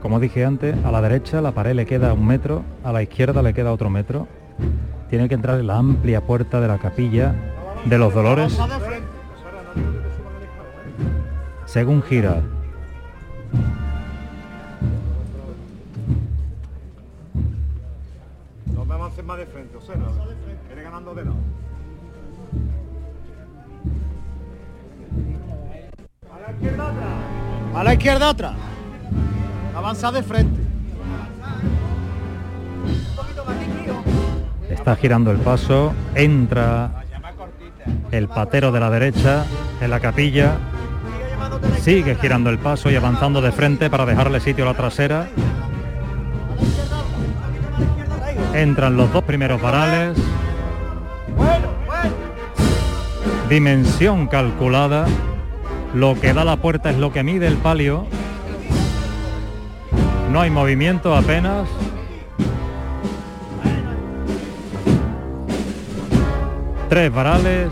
[0.00, 3.42] Como dije antes, a la derecha la pared le queda un metro, a la izquierda
[3.42, 4.26] le queda otro metro.
[5.10, 7.34] Tiene que entrar en la amplia puerta de la capilla
[7.84, 8.58] de los Dolores.
[11.66, 12.40] Según gira,
[18.74, 20.06] No me avances más de frente, o sea, no.
[20.66, 21.36] Viene ganando de lado.
[26.32, 27.74] A la izquierda atrás.
[27.74, 28.56] A la izquierda atrás.
[29.74, 30.64] Avanza de frente.
[34.84, 37.04] está girando el paso, entra
[38.10, 39.46] el patero de la derecha
[39.80, 40.58] en la capilla,
[41.80, 45.28] sigue girando el paso y avanzando de frente para dejarle sitio a la trasera.
[48.54, 50.16] Entran los dos primeros varales.
[53.48, 55.06] Dimensión calculada.
[55.94, 58.06] Lo que da la puerta es lo que mide el palio.
[60.32, 61.68] No hay movimiento apenas.
[66.88, 67.70] Tres varales,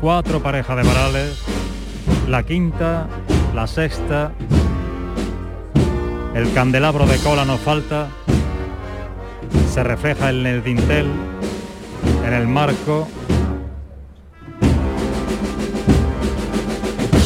[0.00, 1.42] cuatro parejas de varales,
[2.28, 3.06] la quinta,
[3.54, 4.32] la sexta,
[6.34, 8.08] el candelabro de cola nos falta,
[9.72, 11.06] se refleja en el dintel,
[12.26, 13.08] en el marco,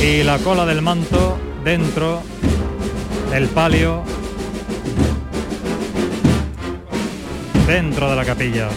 [0.01, 2.23] y la cola del manto dentro
[3.31, 4.03] del palio,
[7.67, 8.69] dentro de la capilla.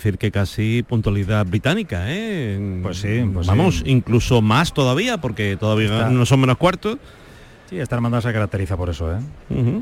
[0.00, 2.80] Decir que casi puntualidad británica, ¿eh?
[2.82, 3.82] Pues sí, pues Vamos, sí.
[3.86, 6.98] incluso más todavía, porque todavía Está- no son menos cuartos.
[7.68, 9.20] Sí, esta hermandad se caracteriza por eso, ¿eh?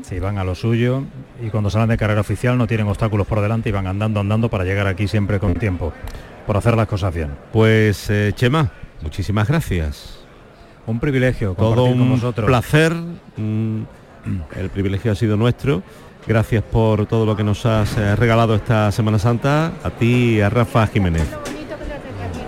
[0.03, 1.03] Sí, van a lo suyo
[1.43, 4.47] y cuando salen de carrera oficial no tienen obstáculos por delante y van andando, andando
[4.49, 5.91] para llegar aquí siempre con tiempo,
[6.45, 7.31] por hacer las cosas bien.
[7.51, 10.19] Pues eh, Chema, muchísimas gracias.
[10.85, 12.45] Un privilegio Todo compartir con un vosotros.
[12.47, 12.93] placer.
[13.37, 13.81] mm,
[14.57, 15.81] El privilegio ha sido nuestro.
[16.29, 19.71] Gracias por todo lo que nos has eh, regalado esta Semana Santa.
[19.83, 21.27] A ti y a Rafa Jiménez.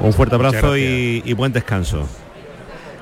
[0.02, 2.08] Un fuerte abrazo y, y buen descanso.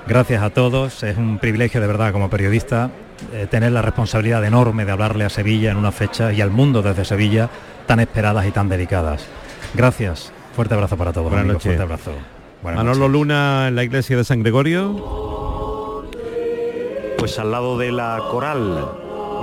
[0.07, 2.91] Gracias a todos, es un privilegio de verdad como periodista
[3.33, 6.81] eh, tener la responsabilidad enorme de hablarle a Sevilla en una fecha y al mundo
[6.81, 7.49] desde Sevilla
[7.85, 9.25] tan esperadas y tan dedicadas.
[9.73, 10.31] Gracias.
[10.55, 11.27] Fuerte abrazo para todos.
[11.27, 11.77] Buenas amigos, noches.
[11.77, 12.11] Fuerte abrazo.
[12.63, 16.05] Buenas Manolo Luna en la iglesia de San Gregorio.
[17.17, 18.93] Pues al lado de la coral,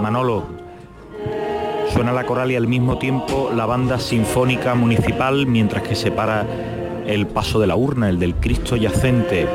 [0.01, 0.66] Manolo,
[2.05, 6.47] la coral y al mismo tiempo la banda sinfónica municipal mientras que separa
[7.07, 9.47] el paso de la urna, el del Cristo yacente.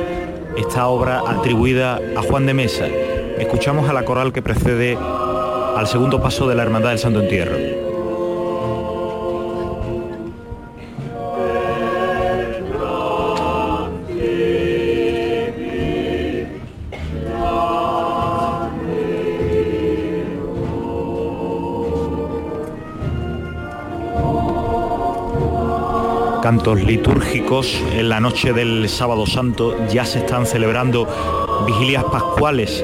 [0.58, 2.88] Esta obra atribuida a Juan de Mesa.
[3.38, 7.91] Escuchamos a la coral que precede al segundo paso de la Hermandad del Santo Entierro.
[26.42, 29.76] Cantos litúrgicos en la noche del sábado santo.
[29.92, 31.08] Ya se están celebrando
[31.68, 32.84] vigilias pascuales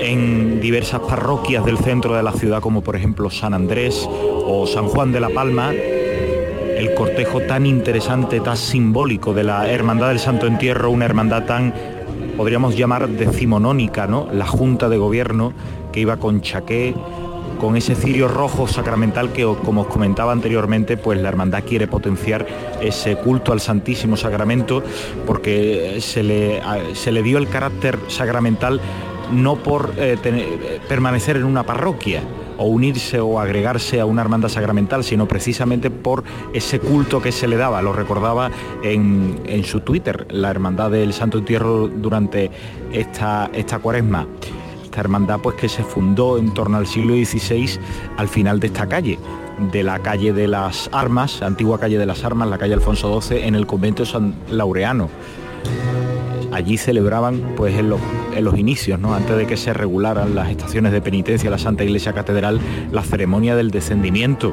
[0.00, 4.88] en diversas parroquias del centro de la ciudad como por ejemplo San Andrés o San
[4.88, 5.72] Juan de la Palma.
[5.72, 11.72] El cortejo tan interesante tan simbólico de la hermandad del Santo Entierro una hermandad tan
[12.36, 15.52] podríamos llamar decimonónica no la junta de gobierno
[15.92, 16.94] que iba con chaqué
[17.58, 22.46] con ese cirio rojo sacramental que, como os comentaba anteriormente, pues la hermandad quiere potenciar
[22.80, 24.82] ese culto al Santísimo Sacramento
[25.26, 26.62] porque se le,
[26.94, 28.80] se le dio el carácter sacramental
[29.32, 30.16] no por eh,
[30.88, 32.22] permanecer en una parroquia
[32.56, 37.46] o unirse o agregarse a una hermandad sacramental, sino precisamente por ese culto que se
[37.46, 37.82] le daba.
[37.82, 38.50] Lo recordaba
[38.82, 42.50] en, en su Twitter, la Hermandad del Santo Entierro durante
[42.92, 44.26] esta, esta cuaresma
[44.98, 47.78] esta hermandad pues que se fundó en torno al siglo XVI
[48.16, 49.16] al final de esta calle
[49.70, 53.44] de la calle de las armas antigua calle de las armas la calle Alfonso XII
[53.44, 55.08] en el convento de San Laureano.
[56.50, 58.00] Allí celebraban pues en los,
[58.34, 61.84] en los inicios no antes de que se regularan las estaciones de penitencia la Santa
[61.84, 62.58] Iglesia Catedral
[62.90, 64.52] la ceremonia del descendimiento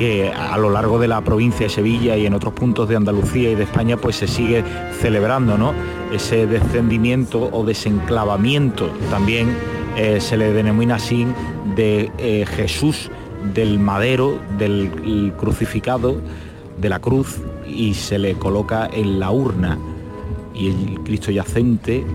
[0.00, 3.50] que a lo largo de la provincia de Sevilla y en otros puntos de Andalucía
[3.50, 4.64] y de España pues se sigue
[4.98, 5.74] celebrando, ¿no?
[6.10, 9.50] Ese descendimiento o desenclavamiento también
[9.98, 11.26] eh, se le denomina así
[11.76, 13.10] de eh, Jesús
[13.52, 16.16] del madero, del el crucificado,
[16.80, 17.36] de la cruz
[17.68, 19.78] y se le coloca en la urna
[20.54, 22.06] y el Cristo yacente,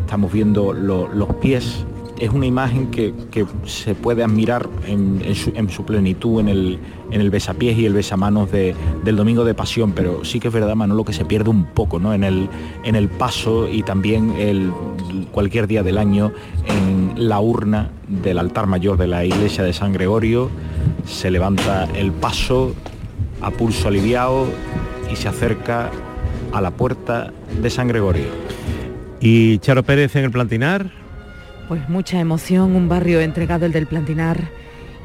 [0.00, 1.84] estamos viendo lo- los pies,
[2.20, 6.78] es una imagen que, que se puede admirar en, su, en su plenitud en el,
[7.10, 10.54] en el besapiés y el besamanos de- del Domingo de Pasión, pero sí que es
[10.54, 12.12] verdad, Manolo, que se pierde un poco ¿no?
[12.14, 12.48] en, el,
[12.84, 14.70] en el paso y también el,
[15.32, 16.30] cualquier día del año
[16.68, 20.50] en la urna del altar mayor de la iglesia de San Gregorio,
[21.06, 22.74] se levanta el paso
[23.40, 24.46] a pulso aliviado
[25.10, 25.90] y se acerca
[26.52, 28.26] a la puerta de San Gregorio.
[29.20, 30.99] Y Charo Pérez en el Plantinar.
[31.70, 34.50] Pues mucha emoción, un barrio entregado el del Plantinar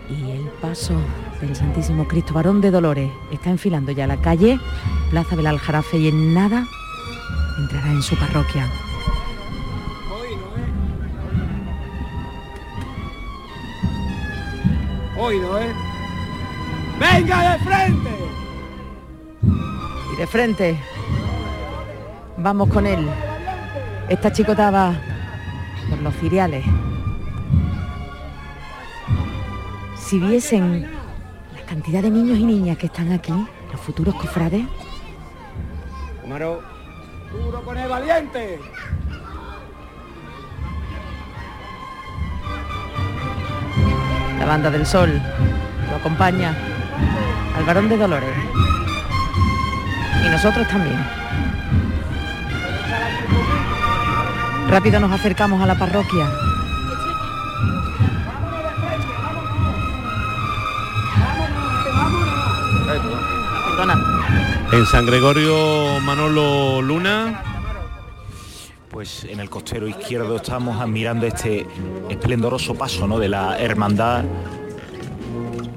[0.10, 0.96] y el paso
[1.40, 4.60] del Santísimo Cristo Varón de Dolores está enfilando ya la calle,
[5.12, 6.66] Plaza del Aljarafe y en nada
[7.60, 8.68] entrará en su parroquia.
[15.20, 15.72] Oído, ¿eh?
[17.00, 18.10] ¡Venga de frente!
[20.12, 20.80] Y de frente,
[22.38, 23.08] vamos con él.
[24.10, 24.96] Esta chicotaba
[25.90, 26.66] por los ciriales.
[29.96, 30.84] Si viesen
[31.54, 33.34] la cantidad de niños y niñas que están aquí,
[33.72, 34.66] los futuros cofrades,
[36.24, 36.62] Omaro.
[37.32, 38.60] ¡Duro con el valiente!
[44.40, 45.22] la banda del sol,
[45.90, 46.54] lo acompaña
[47.56, 48.30] al varón de Dolores.
[50.24, 51.25] Y nosotros también.
[54.70, 56.28] Rápido nos acercamos a la parroquia.
[64.72, 67.42] En San Gregorio Manolo Luna.
[68.90, 71.68] Pues en el costero izquierdo estamos admirando este
[72.10, 73.20] esplendoroso paso ¿no?
[73.20, 74.24] de la hermandad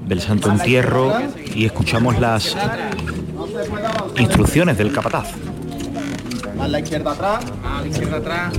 [0.05, 1.13] del Santo Entierro
[1.53, 2.57] y escuchamos las
[4.17, 5.31] instrucciones del capataz.
[6.57, 7.45] Más la izquierda atrás.
[7.79, 8.53] A la izquierda atrás.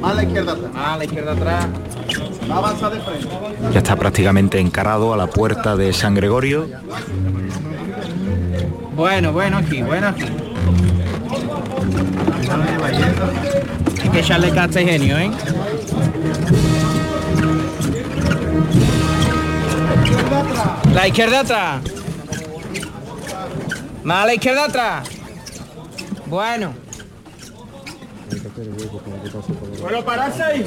[0.00, 0.70] Más la izquierda atrás.
[0.76, 1.66] A la izquierda atrás.
[2.48, 3.28] Va a avanzar de frente.
[3.72, 6.68] Ya está prácticamente encarado a la puerta de San Gregorio.
[8.94, 10.24] Bueno, bueno aquí, bueno aquí.
[14.02, 15.30] Hay que echarle casta y genio, ¿eh?
[20.92, 21.82] La izquierda atrás.
[24.04, 25.13] Más a la izquierda atrás.
[26.34, 26.72] Bueno.
[29.80, 30.66] Bueno, pararse ahí.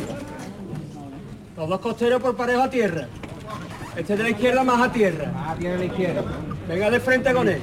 [1.58, 3.06] Los dos costeros por parejo a tierra.
[3.98, 5.30] Este de la izquierda más a tierra.
[5.36, 6.24] Ah, tiene la izquierda.
[6.70, 7.60] Venga de frente con él.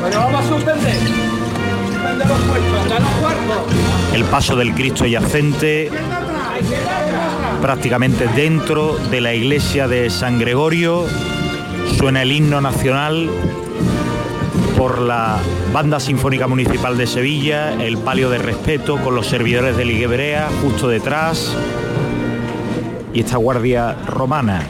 [0.00, 0.98] Bueno, vamos a suspender.
[1.88, 4.14] Suspender los puestos, anda los cuartos.
[4.14, 5.90] El paso del Cristo yacente
[7.60, 11.06] prácticamente dentro de la iglesia de San Gregorio.
[11.96, 13.28] Suena el himno nacional
[14.76, 15.38] por la
[15.72, 20.88] Banda Sinfónica Municipal de Sevilla, el palio de respeto con los servidores de Liguebrea justo
[20.88, 21.54] detrás
[23.12, 24.62] y esta guardia romana.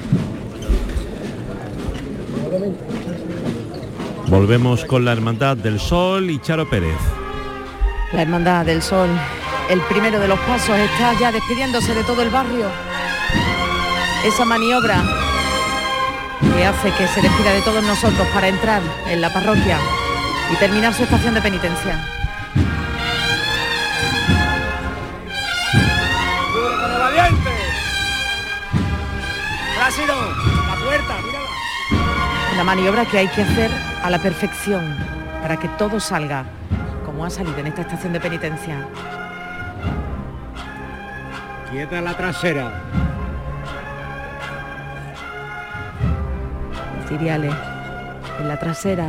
[4.26, 6.98] Volvemos con la Hermandad del Sol y Charo Pérez.
[8.12, 9.08] La Hermandad del Sol,
[9.68, 12.66] el primero de los pasos, está ya despidiéndose de todo el barrio.
[14.24, 15.29] Esa maniobra
[16.40, 19.78] que hace que se despida de todos nosotros para entrar en la parroquia
[20.52, 21.98] y terminar su estación de penitencia.
[29.90, 31.16] La puerta.
[32.56, 33.70] La maniobra que hay que hacer
[34.04, 34.94] a la perfección
[35.42, 36.44] para que todo salga
[37.04, 38.86] como ha salido en esta estación de penitencia.
[41.70, 42.70] Quieta la trasera.
[47.10, 47.52] Ciriales
[48.40, 49.06] en la trasera,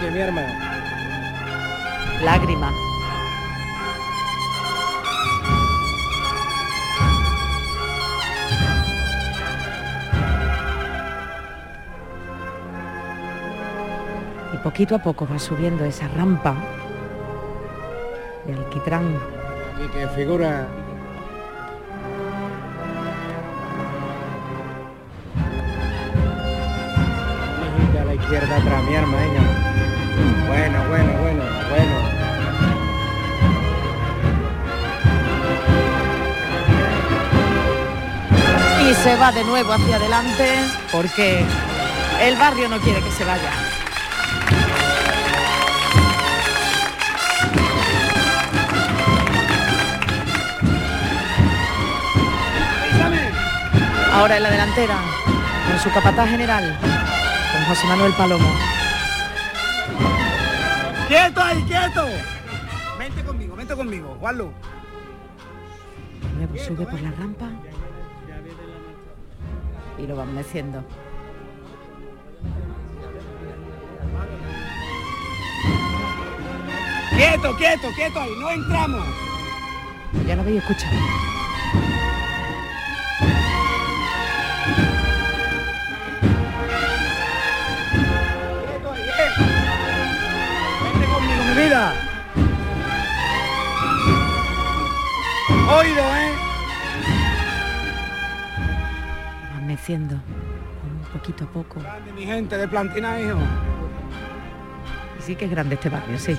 [0.00, 0.42] Que mi arma.
[2.24, 2.72] lágrima.
[14.52, 16.54] Y poquito a poco va subiendo esa rampa
[18.46, 19.04] de alquitrán
[19.82, 20.66] Y que figura.
[28.32, 29.40] Izquierda atrás, mi arma, ella.
[30.46, 32.10] Bueno, bueno, bueno, bueno.
[38.88, 40.48] y se va de nuevo hacia adelante
[40.92, 41.44] porque
[42.22, 43.50] el barrio no quiere que se vaya.
[54.12, 54.98] Ahora en la delantera,
[55.68, 56.78] con su capataz general,
[57.70, 58.48] José Manuel Palomo.
[61.06, 62.04] ¡Quieto ahí, quieto!
[62.98, 64.50] Vente conmigo, vente conmigo, Juanlu.
[66.36, 67.48] Luego sube por la rampa
[69.98, 70.84] y lo van meciendo.
[77.16, 79.06] Quieto, quieto, quieto ahí, no entramos.
[80.26, 80.96] Ya lo habéis escuchado.
[91.62, 91.92] Vida.
[95.78, 96.32] Oído, ¿eh?
[99.52, 101.80] Van meciendo un poquito a poco.
[101.80, 103.38] Grande, mi gente de Plantina, hijo.
[105.18, 106.36] Y sí que es grande este barrio, sí.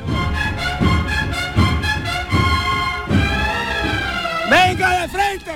[4.50, 5.52] ¡Venga de frente!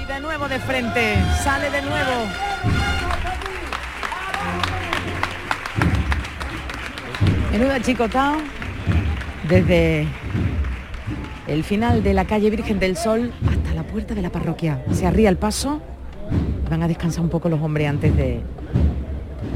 [0.00, 2.81] Y de nuevo de frente, sale de nuevo.
[7.52, 8.36] Menuda chicotao
[9.46, 10.06] desde
[11.46, 14.82] el final de la calle Virgen del Sol hasta la puerta de la parroquia.
[14.90, 15.82] Se arría el paso,
[16.70, 18.40] van a descansar un poco los hombres antes de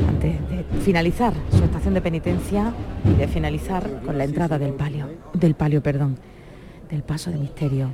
[0.07, 5.09] antes de finalizar su estación de penitencia y de finalizar con la entrada del palio,
[5.33, 6.19] del palio, perdón,
[6.91, 7.89] del paso de misterio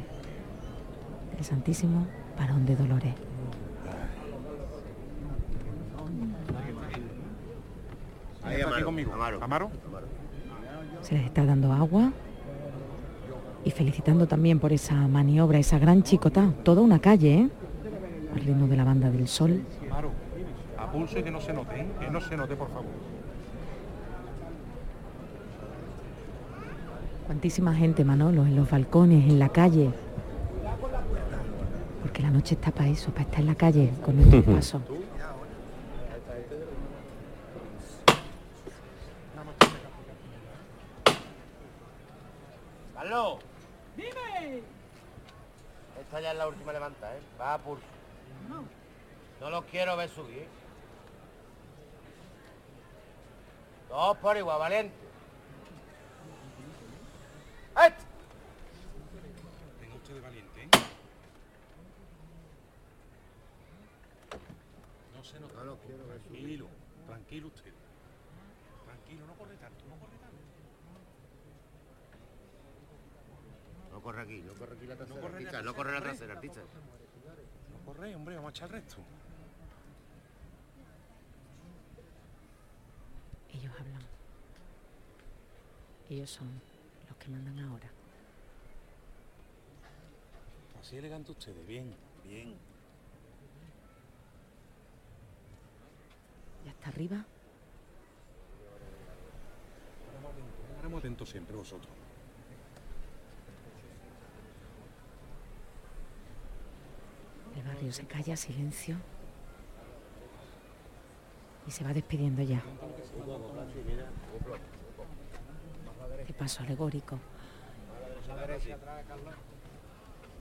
[1.36, 3.14] del Santísimo Varón de Dolores.
[8.44, 9.12] Ahí, aquí conmigo.
[9.40, 9.70] Amaro.
[11.02, 12.12] Se les está dando agua
[13.64, 17.48] y felicitando también por esa maniobra, esa gran chicota, toda una calle, ¿eh?
[18.34, 19.62] Al ritmo de la banda del sol.
[20.78, 21.86] A pulso y que no se note, ¿eh?
[22.00, 22.84] que no se note, por favor.
[27.26, 29.90] Cuantísima gente, Manolo, en los balcones, en la calle.
[32.02, 34.80] Porque la noche está para eso, para estar en la calle con nuestro paso.
[43.94, 44.62] Dime.
[46.00, 47.20] Esta ya es la última levanta, ¿eh?
[47.38, 47.84] Va a pulso.
[49.38, 50.46] No los quiero ver subir.
[53.90, 54.94] Dos por igual, valiente.
[59.78, 60.68] Tenga usted de valiente, ¿eh?
[65.14, 65.54] No se nota.
[65.58, 66.66] No lo quiero ver Tranquilo,
[67.06, 67.81] tranquilo usted.
[74.02, 76.00] No corre no corre corre aquí, no corre aquí la trasera, artista, no corre la
[76.00, 76.60] trasera, artista.
[77.70, 78.96] No corre, hombre, vamos a echar el resto.
[83.54, 84.02] Ellos hablan.
[86.10, 86.48] Ellos son
[87.08, 87.90] los que mandan ahora.
[90.80, 91.94] Así elegante ustedes, bien,
[92.24, 92.56] bien.
[96.64, 97.24] Ya está arriba.
[100.70, 102.01] Estaremos atentos siempre vosotros.
[107.62, 108.96] El barrio se calla, silencio.
[111.66, 112.60] Y se va despidiendo ya.
[116.26, 117.18] De paso alegórico.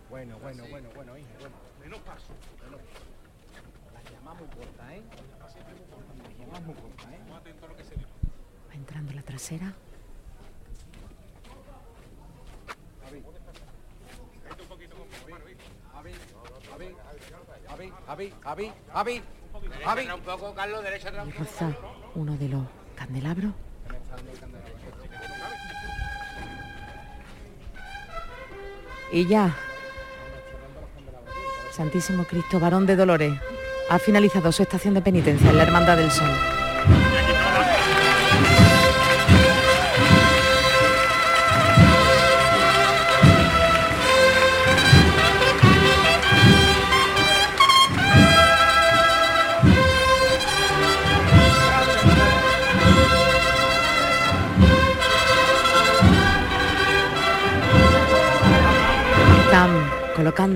[0.10, 1.56] Bueno, bueno, bueno, bueno, hija, bueno.
[1.80, 2.34] Menos paso.
[3.94, 5.04] La llamamos corta, ¿eh?
[5.40, 7.20] La llamamos corta, ¿eh?
[8.70, 9.74] Va entrando la trasera.
[20.16, 21.28] Un poco, Carlos, derecha atrás.
[21.28, 21.76] Y roza
[22.16, 22.64] uno de los
[22.96, 23.54] candelabros.
[29.12, 29.56] Y ya.
[31.72, 33.34] Santísimo Cristo, varón de Dolores,
[33.90, 36.61] ha finalizado su estación de penitencia en la Hermandad del Sol.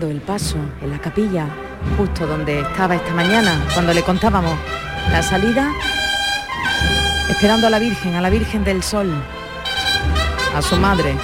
[0.03, 1.47] El paso en la capilla,
[1.97, 4.53] justo donde estaba esta mañana, cuando le contábamos
[5.09, 5.71] la salida,
[7.29, 9.09] esperando a la Virgen, a la Virgen del Sol,
[10.53, 11.15] a su madre.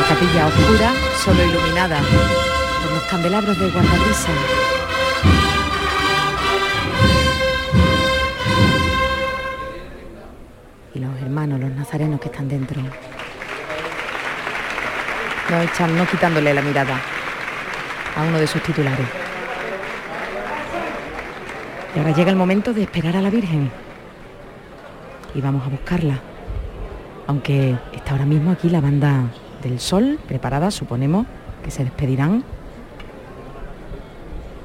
[0.00, 1.98] La capilla oscura, solo iluminada
[2.82, 4.30] por los candelabros de guardabrisa.
[10.94, 12.80] y los hermanos, los nazarenos que están dentro.
[15.54, 16.96] No echan, no quitándole la mirada
[18.16, 19.06] a uno de sus titulares.
[21.94, 23.70] Y ahora llega el momento de esperar a la Virgen.
[25.32, 26.18] Y vamos a buscarla.
[27.28, 29.26] Aunque está ahora mismo aquí la banda
[29.62, 31.24] del sol preparada, suponemos
[31.62, 32.42] que se despedirán.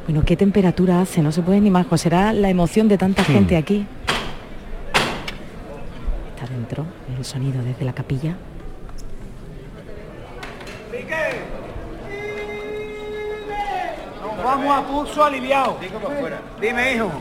[0.08, 1.22] Bueno, ¿qué temperatura hace?
[1.22, 1.86] No se puede ni más.
[2.02, 3.32] Será la emoción de tanta Sí.
[3.34, 3.86] gente aquí.
[6.36, 6.84] Está dentro
[7.16, 8.36] el sonido desde la capilla.
[14.50, 15.78] Vamos a pulso aliviado.
[16.60, 17.12] Dime, hijo.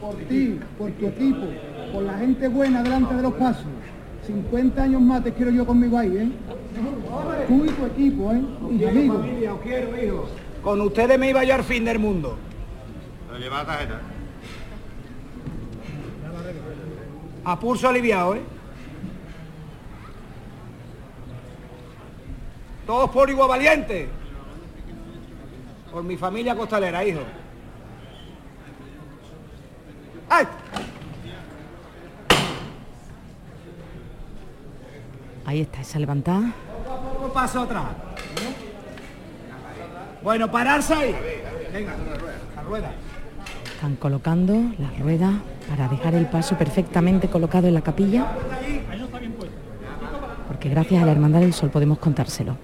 [0.00, 1.46] por ti, por tu equipo,
[1.92, 3.66] por la gente buena delante de los pasos.
[4.26, 6.30] 50 años más te quiero yo conmigo ahí, ¿eh?
[7.48, 8.42] Tú y tu equipo, ¿eh?
[8.70, 9.18] Mis amigos.
[9.18, 10.28] familia, os quiero, hijo.
[10.62, 12.38] Con ustedes me iba yo al fin del mundo.
[13.38, 14.00] Lleva la tarjeta.
[17.44, 18.42] A pulso aliviado, ¿eh?
[22.86, 24.19] Todos por igual valiente.
[25.92, 27.20] Por mi familia costalera, hijo.
[30.28, 30.46] ¡Ay!
[35.46, 36.52] Ahí está esa levantada.
[37.22, 37.86] Un paso atrás.
[40.22, 41.16] Bueno, pararse ahí.
[41.72, 41.94] Venga,
[42.54, 42.92] la rueda.
[43.74, 45.32] Están colocando las ruedas
[45.68, 48.28] para dejar el paso perfectamente colocado en la capilla.
[50.46, 52.56] Porque gracias a la Hermandad del Sol podemos contárselo.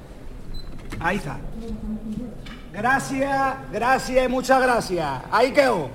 [1.01, 1.39] Ahí está.
[2.77, 5.07] Gracias, gracias y muchas gracias.
[5.31, 5.89] Ahí quedó.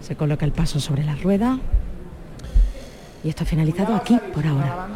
[0.00, 1.58] Se coloca el paso sobre la rueda.
[3.22, 4.88] Y esto ha finalizado aquí por ahora.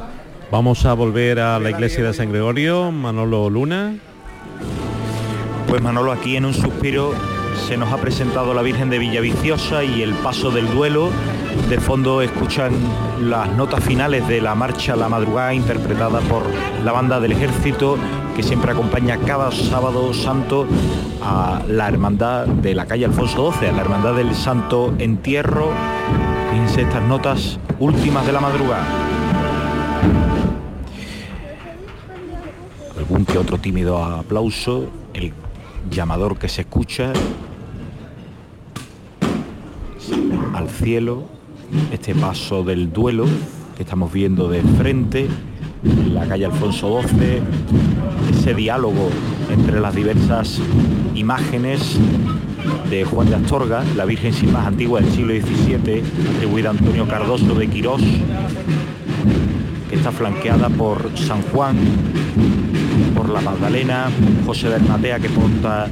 [0.50, 3.94] Vamos a volver a la iglesia de San Gregorio, Manolo Luna.
[5.68, 7.14] Pues Manolo, aquí en un suspiro
[7.68, 11.10] se nos ha presentado la Virgen de Villaviciosa y el paso del duelo.
[11.68, 12.72] De fondo escuchan
[13.20, 16.42] las notas finales de la marcha La Madrugada interpretada por
[16.84, 17.96] la banda del ejército
[18.36, 20.66] que siempre acompaña cada sábado santo
[21.22, 25.70] a la hermandad de la calle Alfonso XII, a la hermandad del Santo Entierro.
[26.50, 28.86] Fíjense estas notas últimas de la madrugada.
[32.98, 35.32] Algún que otro tímido aplauso, el
[35.90, 37.12] llamador que se escucha
[40.54, 41.24] al cielo,
[41.92, 43.26] este paso del duelo
[43.76, 45.28] que estamos viendo de frente,
[46.12, 47.40] la calle Alfonso XII,
[48.30, 49.08] ese diálogo
[49.50, 50.60] entre las diversas
[51.14, 51.98] imágenes
[52.90, 56.02] de Juan de Astorga, la Virgen sin más antigua del siglo XVII,
[56.36, 58.02] atribuida a Antonio Cardoso de Quirós,
[59.88, 61.76] que está flanqueada por San Juan,
[63.22, 64.10] por la Magdalena,
[64.44, 65.88] José Bernatea que porta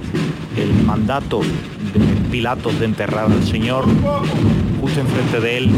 [0.57, 3.85] el mandato de Pilatos de enterrar al Señor,
[4.81, 5.70] justo enfrente de él